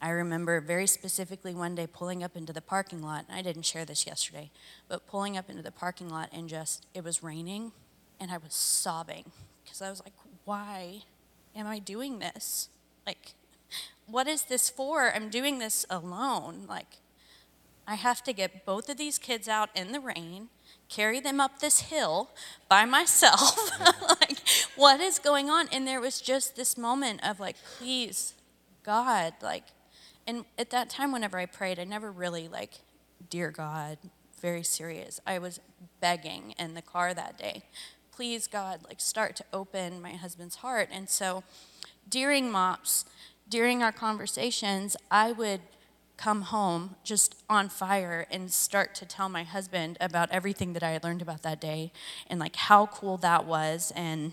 [0.00, 3.24] I remember very specifically one day pulling up into the parking lot.
[3.28, 4.52] And I didn't share this yesterday,
[4.86, 7.72] but pulling up into the parking lot and just, it was raining
[8.20, 9.32] and I was sobbing
[9.64, 10.14] because I was like,
[10.44, 11.02] why
[11.56, 12.68] am I doing this?
[13.04, 13.34] Like,
[14.06, 15.12] what is this for?
[15.12, 16.66] I'm doing this alone.
[16.68, 16.98] Like,
[17.86, 20.48] I have to get both of these kids out in the rain,
[20.88, 22.30] carry them up this hill
[22.68, 23.58] by myself.
[24.20, 24.38] like,
[24.76, 25.68] what is going on?
[25.72, 28.34] And there was just this moment of like, please,
[28.82, 29.64] God, like,
[30.26, 32.74] and at that time, whenever I prayed, I never really like,
[33.28, 33.98] dear God,
[34.40, 35.20] very serious.
[35.26, 35.60] I was
[36.00, 37.64] begging in the car that day,
[38.10, 40.88] please, God, like, start to open my husband's heart.
[40.92, 41.42] And so
[42.08, 43.04] during MOPS,
[43.48, 45.60] during our conversations, I would
[46.16, 50.90] come home just on fire and start to tell my husband about everything that I
[50.90, 51.92] had learned about that day
[52.28, 54.32] and like how cool that was and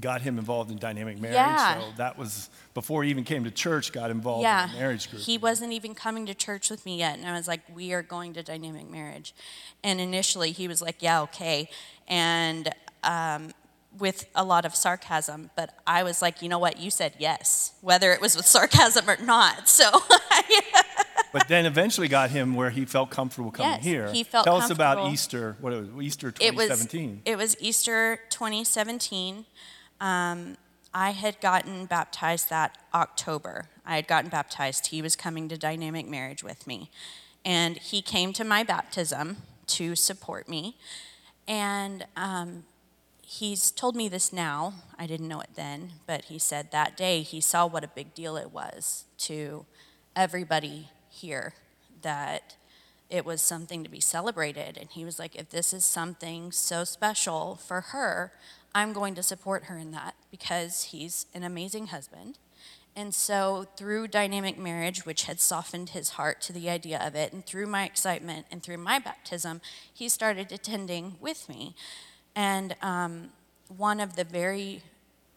[0.00, 1.36] got him involved in dynamic marriage.
[1.36, 1.80] Yeah.
[1.80, 3.92] So that was before he even came to church.
[3.92, 5.22] Got involved yeah, in a marriage group.
[5.22, 8.02] he wasn't even coming to church with me yet, and I was like, "We are
[8.02, 9.34] going to dynamic marriage,"
[9.82, 11.70] and initially he was like, "Yeah, okay,"
[12.06, 12.68] and
[13.04, 13.52] um,
[13.98, 16.78] with a lot of sarcasm, but I was like, "You know what?
[16.78, 19.90] You said yes, whether it was with sarcasm or not." So.
[21.36, 24.10] but then eventually got him where he felt comfortable coming Yes, here.
[24.10, 25.12] he felt Tell us about.
[25.12, 25.54] Easter.
[25.60, 27.22] What it was Easter it was 2017.
[27.26, 29.44] it was Easter 2017.
[30.00, 30.56] Um,
[30.94, 33.66] I had gotten baptized that October.
[33.84, 34.86] I had gotten baptized.
[34.86, 36.90] He was coming to dynamic marriage with me,
[37.44, 40.78] and he came to my baptism to support me.
[41.46, 42.64] And um,
[43.20, 44.72] he's told me this now.
[44.98, 48.14] I didn't know it then, but he said that day he saw what a big
[48.14, 49.66] deal it was to
[50.16, 51.54] everybody here
[52.02, 52.56] that
[53.08, 54.76] it was something to be celebrated.
[54.76, 58.32] And he was like, if this is something so special for her,
[58.74, 62.38] I'm going to support her in that because he's an amazing husband.
[62.98, 67.30] And so, through dynamic marriage, which had softened his heart to the idea of it,
[67.30, 69.60] and through my excitement and through my baptism,
[69.92, 71.74] he started attending with me.
[72.34, 73.30] And um,
[73.68, 74.82] one of the very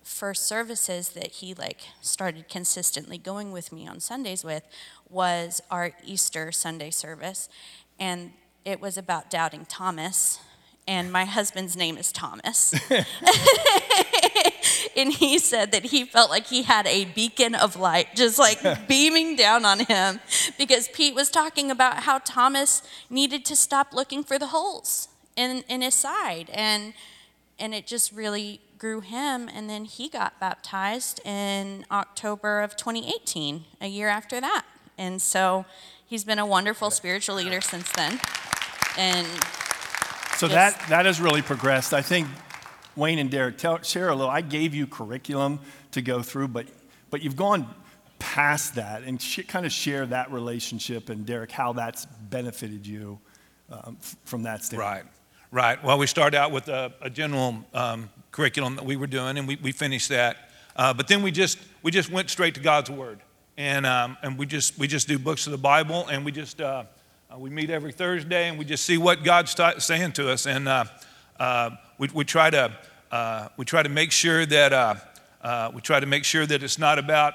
[0.03, 4.63] first services that he like started consistently going with me on Sundays with
[5.09, 7.49] was our Easter Sunday service
[7.99, 8.31] and
[8.65, 10.39] it was about doubting Thomas
[10.87, 12.73] and my husband's name is Thomas.
[14.97, 18.59] and he said that he felt like he had a beacon of light just like
[18.87, 20.19] beaming down on him
[20.57, 25.63] because Pete was talking about how Thomas needed to stop looking for the holes in,
[25.69, 26.93] in his side and
[27.59, 33.65] and it just really grew him and then he got baptized in October of 2018
[33.81, 34.63] a year after that
[34.97, 35.65] and so
[36.05, 38.19] he's been a wonderful spiritual leader since then
[38.97, 39.27] and
[40.37, 40.73] So Yes.
[40.77, 41.93] that, that has really progressed.
[41.93, 42.27] I think
[42.95, 44.31] Wayne and Derek, tell, share a little.
[44.31, 45.59] I gave you curriculum
[45.91, 46.65] to go through, but,
[47.09, 47.67] but you've gone
[48.19, 53.19] past that and sh- kind of share that relationship and Derek, how that's benefited you
[53.69, 55.03] um, f- from that standpoint.
[55.51, 55.83] Right, right.
[55.83, 59.47] Well, we started out with a, a general um, curriculum that we were doing, and
[59.47, 60.49] we, we finished that.
[60.75, 63.19] Uh, but then we just we just went straight to God's Word,
[63.57, 66.61] and um, and we just we just do books of the Bible, and we just
[66.61, 66.83] uh,
[67.33, 70.45] uh, we meet every Thursday, and we just see what God's ta- saying to us,
[70.47, 70.85] and uh,
[71.39, 72.71] uh, we we try to
[73.11, 74.95] uh, we try to make sure that uh,
[75.41, 77.33] uh, we try to make sure that it's not about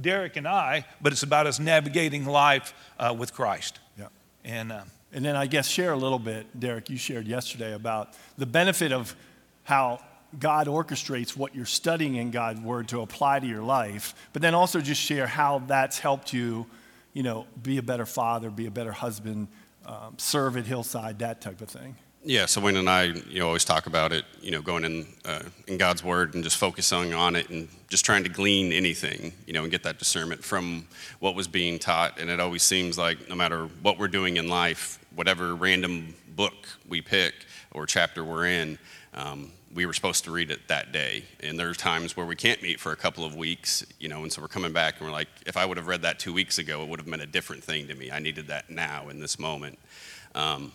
[0.00, 4.08] Derek and I, but it's about us navigating life uh, with Christ, Yeah.
[4.44, 4.72] and.
[4.72, 8.44] Uh, And then I guess share a little bit, Derek, you shared yesterday about the
[8.46, 9.14] benefit of
[9.64, 9.98] how
[10.38, 14.54] God orchestrates what you're studying in God's Word to apply to your life, but then
[14.54, 16.66] also just share how that's helped you,
[17.12, 19.48] you know, be a better father, be a better husband,
[19.86, 21.96] um, serve at Hillside, that type of thing.
[22.28, 25.06] Yeah, so Wayne and I, you know, always talk about it, you know, going in
[25.24, 29.32] uh, in God's Word and just focusing on it and just trying to glean anything,
[29.46, 30.88] you know, and get that discernment from
[31.20, 32.18] what was being taught.
[32.18, 36.54] And it always seems like no matter what we're doing in life, whatever random book
[36.88, 37.32] we pick
[37.70, 38.76] or chapter we're in,
[39.14, 41.24] um, we were supposed to read it that day.
[41.40, 44.22] And there are times where we can't meet for a couple of weeks, you know,
[44.22, 46.32] and so we're coming back and we're like, if I would have read that two
[46.32, 48.10] weeks ago, it would have meant a different thing to me.
[48.10, 49.78] I needed that now in this moment.
[50.34, 50.72] Um,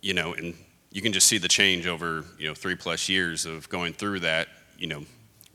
[0.00, 0.54] you know, and
[0.90, 4.20] you can just see the change over, you know, three plus years of going through
[4.20, 4.48] that,
[4.78, 5.04] you know,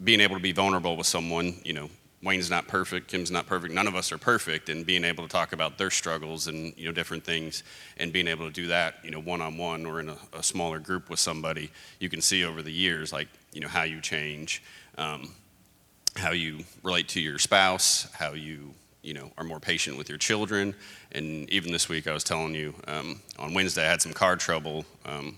[0.04, 1.90] being able to be vulnerable with someone, you know,
[2.24, 5.30] Wayne's not perfect, Kim's not perfect, none of us are perfect, and being able to
[5.30, 7.64] talk about their struggles and, you know, different things,
[7.98, 10.42] and being able to do that, you know, one on one or in a, a
[10.42, 14.02] smaller group with somebody, you can see over the years, like, you know, how you
[14.02, 14.64] change,
[14.98, 15.32] um,
[16.16, 20.18] how you relate to your spouse, how you, you know, are more patient with your
[20.18, 20.74] children.
[21.12, 24.36] And even this week, I was telling you, um, on Wednesday, I had some car
[24.36, 25.38] trouble um,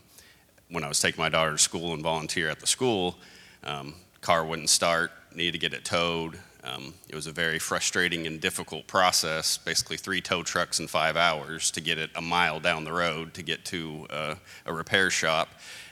[0.70, 3.18] when I was taking my daughter to school and volunteer at the school.
[3.66, 6.40] Um, car wouldn't start, needed to get it towed.
[6.64, 11.16] Um, it was a very frustrating and difficult process, basically three tow trucks in five
[11.16, 15.10] hours to get it a mile down the road to get to uh, a repair
[15.10, 15.50] shop.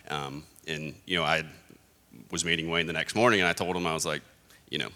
[0.10, 1.46] Um, and, you know, I
[2.32, 4.22] was meeting Wayne the next morning and I told him, I was like,
[4.70, 4.90] you know,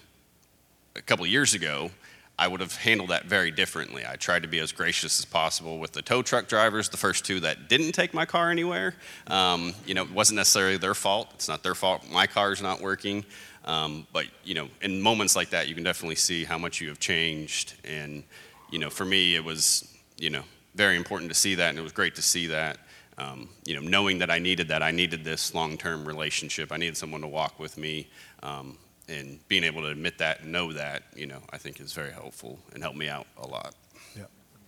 [0.95, 1.91] a couple years ago,
[2.37, 4.03] I would have handled that very differently.
[4.05, 7.23] I tried to be as gracious as possible with the tow truck drivers, the first
[7.23, 8.95] two that didn't take my car anywhere.
[9.27, 11.29] Um, you know, it wasn't necessarily their fault.
[11.35, 12.09] It's not their fault.
[12.09, 13.25] My car's not working.
[13.65, 16.87] Um, but, you know, in moments like that, you can definitely see how much you
[16.89, 17.75] have changed.
[17.83, 18.23] And,
[18.71, 20.43] you know, for me, it was, you know,
[20.75, 22.77] very important to see that, and it was great to see that.
[23.17, 26.71] Um, you know, knowing that I needed that, I needed this long-term relationship.
[26.71, 28.09] I needed someone to walk with me.
[28.41, 28.77] Um,
[29.09, 32.11] and being able to admit that and know that, you know, I think is very
[32.11, 33.75] helpful and helped me out a lot.
[34.15, 34.23] Yeah.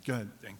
[0.05, 0.29] Go ahead.
[0.41, 0.57] thing.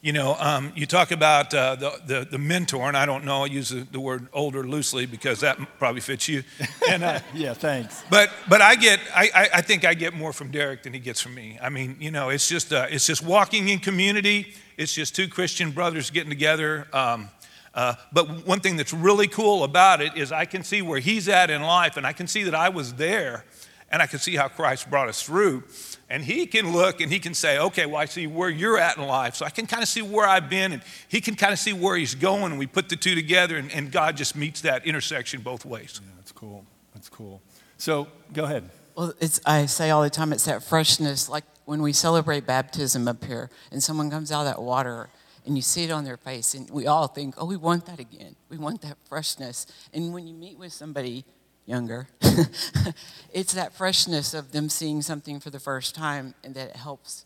[0.00, 3.42] You know, um, you talk about uh, the, the, the mentor, and I don't know,
[3.42, 6.44] I use the, the word older loosely because that probably fits you.
[6.88, 8.02] And, uh, Yeah, thanks.
[8.08, 11.00] but but I get I, I, I think I get more from Derek than he
[11.00, 11.58] gets from me.
[11.60, 14.54] I mean, you know, it's just uh, it's just walking in community.
[14.76, 16.86] It's just two Christian brothers getting together.
[16.92, 17.28] Um,
[17.74, 21.28] uh, but one thing that's really cool about it is I can see where he's
[21.28, 23.44] at in life, and I can see that I was there,
[23.90, 25.64] and I can see how Christ brought us through.
[26.10, 28.96] And he can look and he can say, okay, well, I see where you're at
[28.96, 29.34] in life.
[29.34, 31.72] So I can kind of see where I've been, and he can kind of see
[31.72, 32.52] where he's going.
[32.52, 36.00] And we put the two together, and, and God just meets that intersection both ways.
[36.02, 36.64] Yeah, that's cool.
[36.94, 37.42] That's cool.
[37.76, 38.68] So go ahead.
[38.96, 41.28] Well, it's, I say all the time, it's that freshness.
[41.28, 45.08] Like when we celebrate baptism up here and someone comes out of that water
[45.46, 48.00] and you see it on their face, and we all think, oh, we want that
[48.00, 48.36] again.
[48.50, 49.66] We want that freshness.
[49.94, 51.24] And when you meet with somebody
[51.68, 52.08] younger,
[53.32, 57.24] it's that freshness of them seeing something for the first time, and that it helps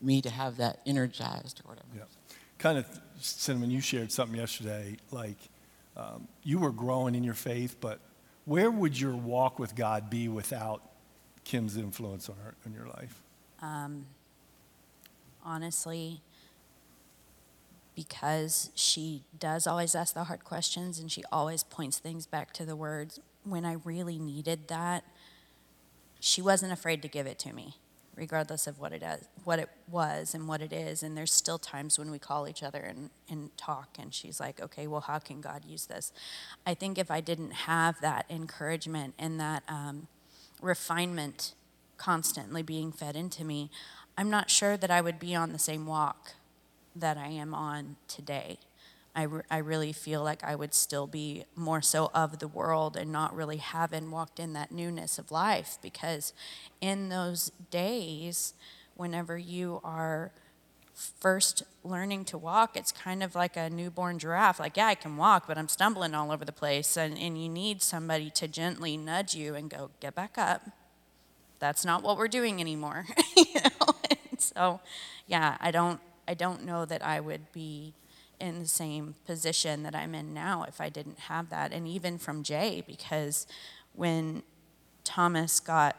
[0.00, 1.88] me to have that energized or whatever.
[1.96, 2.02] Yeah.
[2.58, 2.86] Kind of,
[3.20, 5.36] Cinnamon, you shared something yesterday, like
[5.96, 8.00] um, you were growing in your faith, but
[8.44, 10.82] where would your walk with God be without
[11.44, 13.22] Kim's influence on, her, on your life?
[13.62, 14.06] Um,
[15.44, 16.20] honestly,
[17.94, 22.64] because she does always ask the hard questions and she always points things back to
[22.64, 23.18] the words.
[23.46, 25.04] When I really needed that,
[26.18, 27.76] she wasn't afraid to give it to me,
[28.16, 31.04] regardless of what it is, what it was and what it is.
[31.04, 34.60] And there's still times when we call each other and, and talk, and she's like,
[34.60, 36.12] "Okay, well, how can God use this?"
[36.66, 40.08] I think if I didn't have that encouragement and that um,
[40.60, 41.54] refinement
[41.98, 43.70] constantly being fed into me,
[44.18, 46.32] I'm not sure that I would be on the same walk
[46.96, 48.58] that I am on today.
[49.16, 52.96] I, re- I really feel like I would still be more so of the world
[52.98, 56.34] and not really having walked in that newness of life because
[56.82, 58.52] in those days,
[58.94, 60.32] whenever you are
[60.94, 64.60] first learning to walk, it's kind of like a newborn giraffe.
[64.60, 66.96] Like, yeah, I can walk, but I'm stumbling all over the place.
[66.98, 70.68] And, and you need somebody to gently nudge you and go, get back up.
[71.58, 73.06] That's not what we're doing anymore.
[73.36, 73.94] you know?
[74.10, 74.80] And so,
[75.26, 77.94] yeah, I don't, I don't know that I would be
[78.40, 81.72] in the same position that I'm in now if I didn't have that.
[81.72, 83.46] And even from Jay, because
[83.94, 84.42] when
[85.04, 85.96] Thomas got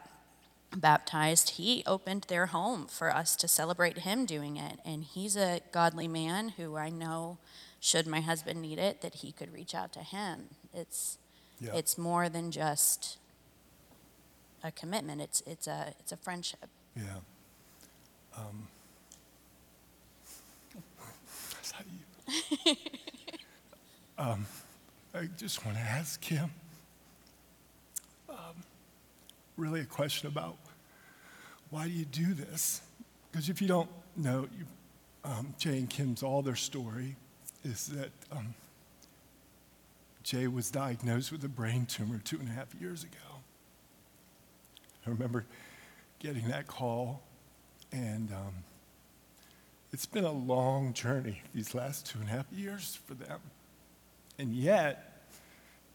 [0.76, 4.80] baptized, he opened their home for us to celebrate him doing it.
[4.86, 7.38] And he's a godly man who I know,
[7.80, 10.50] should my husband need it, that he could reach out to him.
[10.74, 11.18] It's
[11.60, 11.74] Yeah.
[11.74, 13.18] it's more than just
[14.64, 15.22] a commitment.
[15.22, 16.70] It's it's a it's a friendship.
[16.96, 17.20] Yeah.
[18.36, 18.68] Um,
[21.54, 22.17] that's how you-
[24.18, 24.46] um,
[25.14, 26.52] I just want to ask Kim
[28.30, 28.36] um,
[29.56, 30.58] really a question about
[31.70, 32.82] why do you do this?
[33.32, 34.66] Because if you don't know, you,
[35.26, 37.16] um, Jay and Kim's all their story
[37.64, 38.54] is that um,
[40.24, 43.18] Jay was diagnosed with a brain tumor two and a half years ago.
[45.06, 45.46] I remember
[46.20, 47.22] getting that call,
[47.92, 48.54] and um,
[49.98, 53.40] it's been a long journey these last two and a half years for them.
[54.38, 55.24] And yet,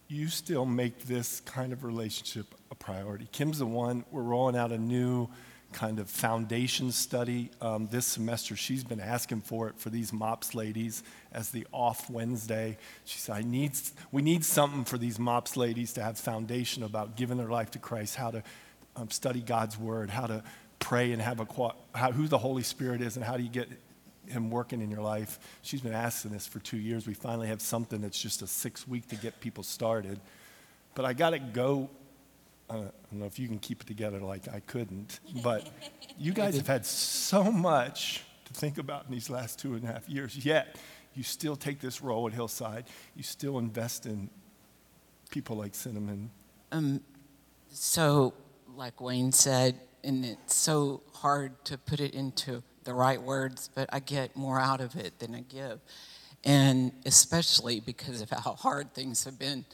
[0.09, 3.29] you still make this kind of relationship a priority.
[3.31, 5.29] Kim's the one, we're rolling out a new
[5.71, 8.57] kind of foundation study um, this semester.
[8.57, 12.79] She's been asking for it for these MOPS ladies as the off Wednesday.
[13.05, 13.71] She said, I need,
[14.11, 17.79] we need something for these MOPS ladies to have foundation about giving their life to
[17.79, 18.43] Christ, how to
[18.97, 20.43] um, study God's word, how to
[20.81, 21.47] pray and have a,
[21.95, 23.69] how, who the Holy Spirit is and how do you get
[24.27, 25.39] him working in your life.
[25.63, 27.07] She's been asking this for two years.
[27.07, 30.21] We finally have something that's just a six week to get people started.
[30.95, 31.91] But I got to go.
[32.71, 35.69] Uh, I don't know if you can keep it together like I couldn't, but
[36.19, 39.87] you guys have had so much to think about in these last two and a
[39.89, 40.45] half years.
[40.45, 40.77] Yet,
[41.15, 42.85] you still take this role at Hillside.
[43.15, 44.31] You still invest in
[45.31, 46.31] people like Cinnamon.
[46.71, 47.03] Um,
[47.71, 48.33] so,
[48.75, 53.89] like Wayne said, and it's so hard to put it into the right words, but
[53.93, 55.81] I get more out of it than I give.
[56.45, 59.65] And especially because of how hard things have been.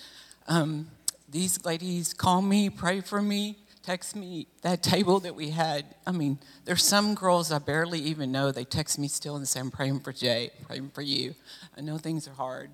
[0.46, 0.90] Um,
[1.28, 4.46] these ladies call me, pray for me, text me.
[4.62, 8.52] That table that we had, I mean, there's some girls I barely even know.
[8.52, 11.34] They text me still and say, I'm praying for Jay, praying for you.
[11.76, 12.70] I know things are hard.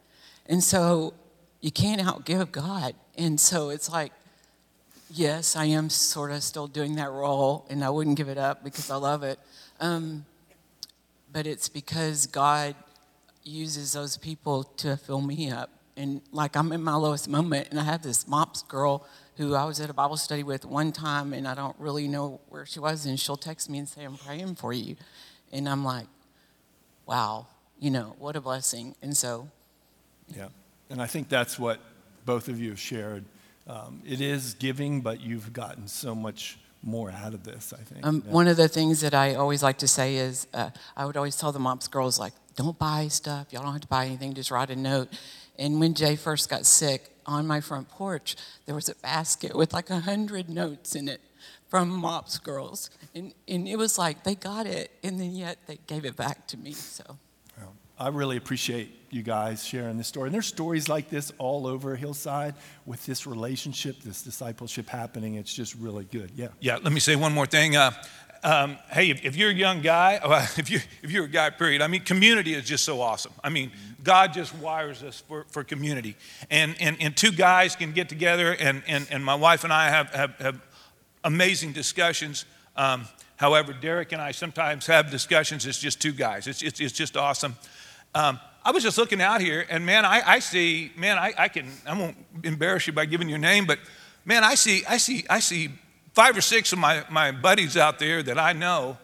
[0.47, 1.14] And so
[1.61, 2.95] you can't outgive God.
[3.16, 4.12] And so it's like,
[5.11, 8.64] yes, I am sort of still doing that role, and I wouldn't give it up
[8.64, 9.38] because I love it.
[9.80, 10.24] Um,
[11.32, 12.74] but it's because God
[13.42, 15.70] uses those people to fill me up.
[15.96, 19.64] And like I'm in my lowest moment, and I have this MOPS girl who I
[19.64, 22.80] was at a Bible study with one time, and I don't really know where she
[22.80, 24.96] was, and she'll text me and say, I'm praying for you.
[25.52, 26.07] And I'm like,
[27.07, 27.46] wow,
[27.78, 28.94] you know, what a blessing.
[29.02, 29.48] And so,
[30.34, 30.48] Yeah,
[30.90, 31.80] and I think that's what
[32.24, 33.24] both of you have shared.
[33.66, 38.04] Um, it is giving, but you've gotten so much more out of this, I think.
[38.06, 38.32] um, Yeah.
[38.32, 41.36] one of the things that I always like to say is uh, I would always
[41.36, 43.52] tell the mops girls, like, don't buy stuff.
[43.52, 45.08] Y'all don't have to buy anything, just write a note.
[45.58, 48.36] And when Jay first got sick, on my front porch,
[48.66, 51.20] there was a basket with like a hundred notes in it
[51.68, 52.90] from MOPS girls.
[53.14, 56.46] And, and it was like, they got it, and then yet they gave it back
[56.48, 56.72] to me.
[56.72, 57.18] So.
[57.99, 60.26] I really appreciate you guys sharing this story.
[60.26, 65.36] And there's stories like this all over Hillside with this relationship, this discipleship happening.
[65.36, 66.32] It's just really good.
[66.34, 66.49] Yeah.
[66.59, 67.76] Yeah, let me say one more thing.
[67.76, 67.92] Uh,
[68.42, 70.18] um, hey, if, if you're a young guy,
[70.59, 73.32] if, you, if you're a guy, period, I mean, community is just so awesome.
[73.42, 73.70] I mean,
[74.03, 76.16] God just wires us for, for community.
[76.51, 79.88] And, and, and two guys can get together, and, and, and my wife and I
[79.88, 80.66] have, have, have
[81.22, 82.45] amazing discussions.
[82.76, 85.64] Um, however, Derek and I sometimes have discussions.
[85.64, 87.57] It's just two guys, it's, it's, it's just awesome.
[88.14, 91.48] Um, I was just looking out here, and man, I, I see, man, I, I
[91.48, 93.78] can, I won't embarrass you by giving your name, but
[94.24, 95.70] man, I see, I see, I see
[96.14, 98.96] five or six of my, my buddies out there that I know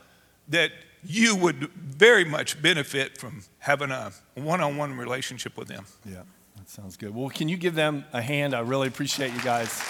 [0.48, 0.70] that
[1.04, 5.84] you would very much benefit from having a one-on-one relationship with them.
[6.04, 6.22] Yeah.
[6.56, 7.14] That sounds good.
[7.14, 8.54] Well, can you give them a hand?
[8.54, 9.82] I really appreciate you guys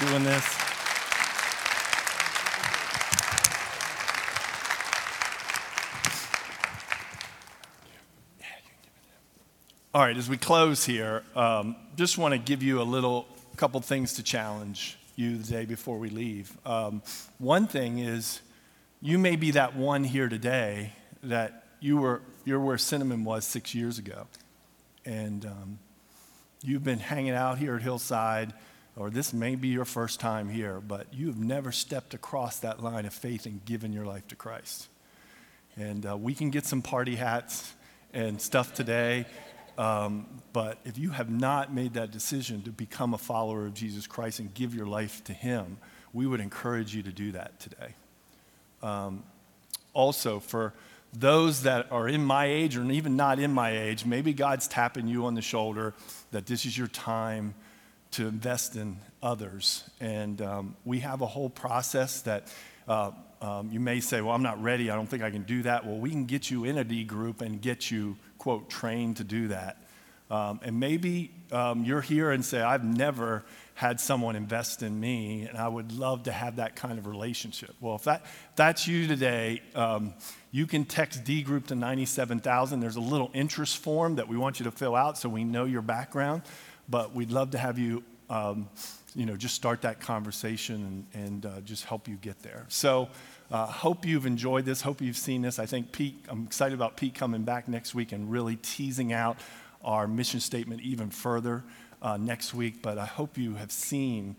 [0.00, 0.63] doing this.
[9.94, 13.80] All right, as we close here, um, just want to give you a little couple
[13.80, 16.50] things to challenge you the day before we leave.
[16.66, 17.00] Um,
[17.38, 18.40] one thing is,
[19.00, 20.90] you may be that one here today
[21.22, 24.26] that you were you're where cinnamon was six years ago,
[25.04, 25.78] and um,
[26.60, 28.52] you've been hanging out here at Hillside,
[28.96, 32.82] or this may be your first time here, but you have never stepped across that
[32.82, 34.88] line of faith and given your life to Christ.
[35.76, 37.72] And uh, we can get some party hats
[38.12, 39.26] and stuff today.
[39.76, 44.06] Um, but if you have not made that decision to become a follower of Jesus
[44.06, 45.78] Christ and give your life to Him,
[46.12, 47.94] we would encourage you to do that today.
[48.82, 49.24] Um,
[49.92, 50.74] also, for
[51.12, 55.08] those that are in my age or even not in my age, maybe God's tapping
[55.08, 55.94] you on the shoulder
[56.30, 57.54] that this is your time
[58.12, 59.82] to invest in others.
[59.98, 62.52] And um, we have a whole process that
[62.86, 63.10] uh,
[63.40, 64.90] um, you may say, Well, I'm not ready.
[64.90, 65.84] I don't think I can do that.
[65.86, 69.24] Well, we can get you in a D group and get you, quote, trained to
[69.24, 69.78] do that.
[70.30, 73.44] Um, and maybe um, you're here and say, I've never
[73.74, 77.74] had someone invest in me, and I would love to have that kind of relationship.
[77.80, 78.24] Well, if that,
[78.56, 80.14] that's you today, um,
[80.50, 82.80] you can text D group to 97,000.
[82.80, 85.64] There's a little interest form that we want you to fill out so we know
[85.64, 86.42] your background,
[86.88, 88.02] but we'd love to have you.
[88.30, 88.68] Um,
[89.14, 92.66] you know, just start that conversation and, and uh, just help you get there.
[92.68, 93.08] So,
[93.50, 94.80] uh, hope you've enjoyed this.
[94.80, 95.58] Hope you've seen this.
[95.58, 99.36] I think Pete, I'm excited about Pete coming back next week and really teasing out
[99.84, 101.62] our mission statement even further
[102.02, 102.82] uh, next week.
[102.82, 104.34] But I hope you have seen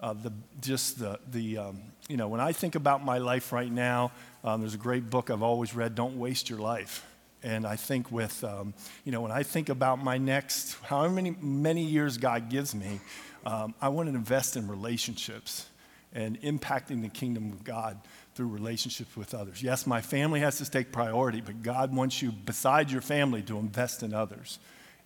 [0.00, 3.70] uh, the, just the, the um, you know, when I think about my life right
[3.70, 4.10] now,
[4.42, 7.05] um, there's a great book I've always read, Don't Waste Your Life.
[7.46, 8.74] And I think with, um,
[9.04, 12.98] you know, when I think about my next, however many, many years God gives me,
[13.46, 15.66] um, I want to invest in relationships
[16.12, 18.00] and impacting the kingdom of God
[18.34, 19.62] through relationships with others.
[19.62, 23.58] Yes, my family has to take priority, but God wants you, besides your family, to
[23.58, 24.58] invest in others.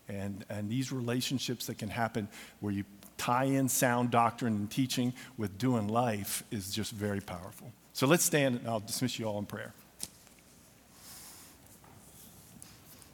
[0.08, 2.26] And, and these relationships that can happen
[2.60, 2.84] where you
[3.18, 7.70] tie in sound doctrine and teaching with doing life is just very powerful.
[7.92, 9.74] So let's stand and I'll dismiss you all in prayer.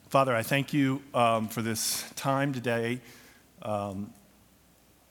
[0.09, 3.01] Father, I thank you um, for this time today.
[3.61, 4.13] Um,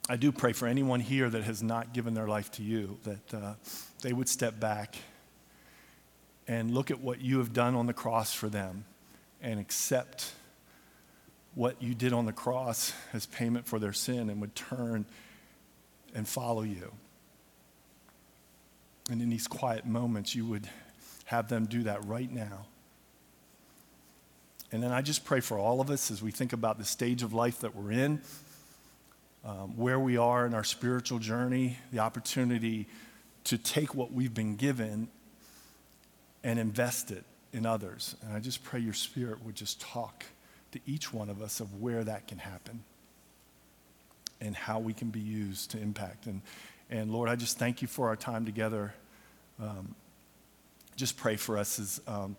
[0.08, 3.34] I do pray for anyone here that has not given their life to you, that
[3.34, 3.54] uh,
[4.04, 4.96] they would step back
[6.48, 8.86] and look at what you have done on the cross for them
[9.42, 10.32] and accept
[11.56, 15.06] what you did on the cross as payment for their sin and would turn
[16.14, 16.94] and follow you.
[19.12, 20.70] And in these quiet moments, you would
[21.26, 22.66] have them do that right now.
[24.72, 27.24] And then I just pray for all of us as we think about the stage
[27.24, 28.22] of life that we're in,
[29.46, 32.88] um, where we are in our spiritual journey, the opportunity
[33.46, 35.08] to take what we've been given
[36.44, 38.16] and invest it in others.
[38.24, 40.26] And I just pray your spirit would just talk
[40.72, 42.84] to each one of us of where that can happen
[44.42, 46.26] and how we can be used to impact.
[46.26, 46.42] And,
[46.90, 48.94] and Lord, I just thank you for our time together.
[49.62, 49.96] Um,
[50.96, 52.36] just pray for us as um,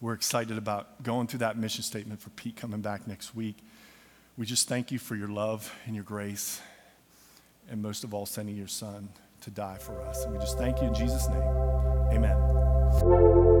[0.00, 3.56] we're excited about going through that mission statement for Pete coming back next week.
[4.36, 6.60] We just thank you for your love and your grace,
[7.68, 9.10] and most of all, sending your son
[9.42, 10.24] to die for us.
[10.24, 11.42] And we just thank you in Jesus' name.
[12.12, 13.59] Amen.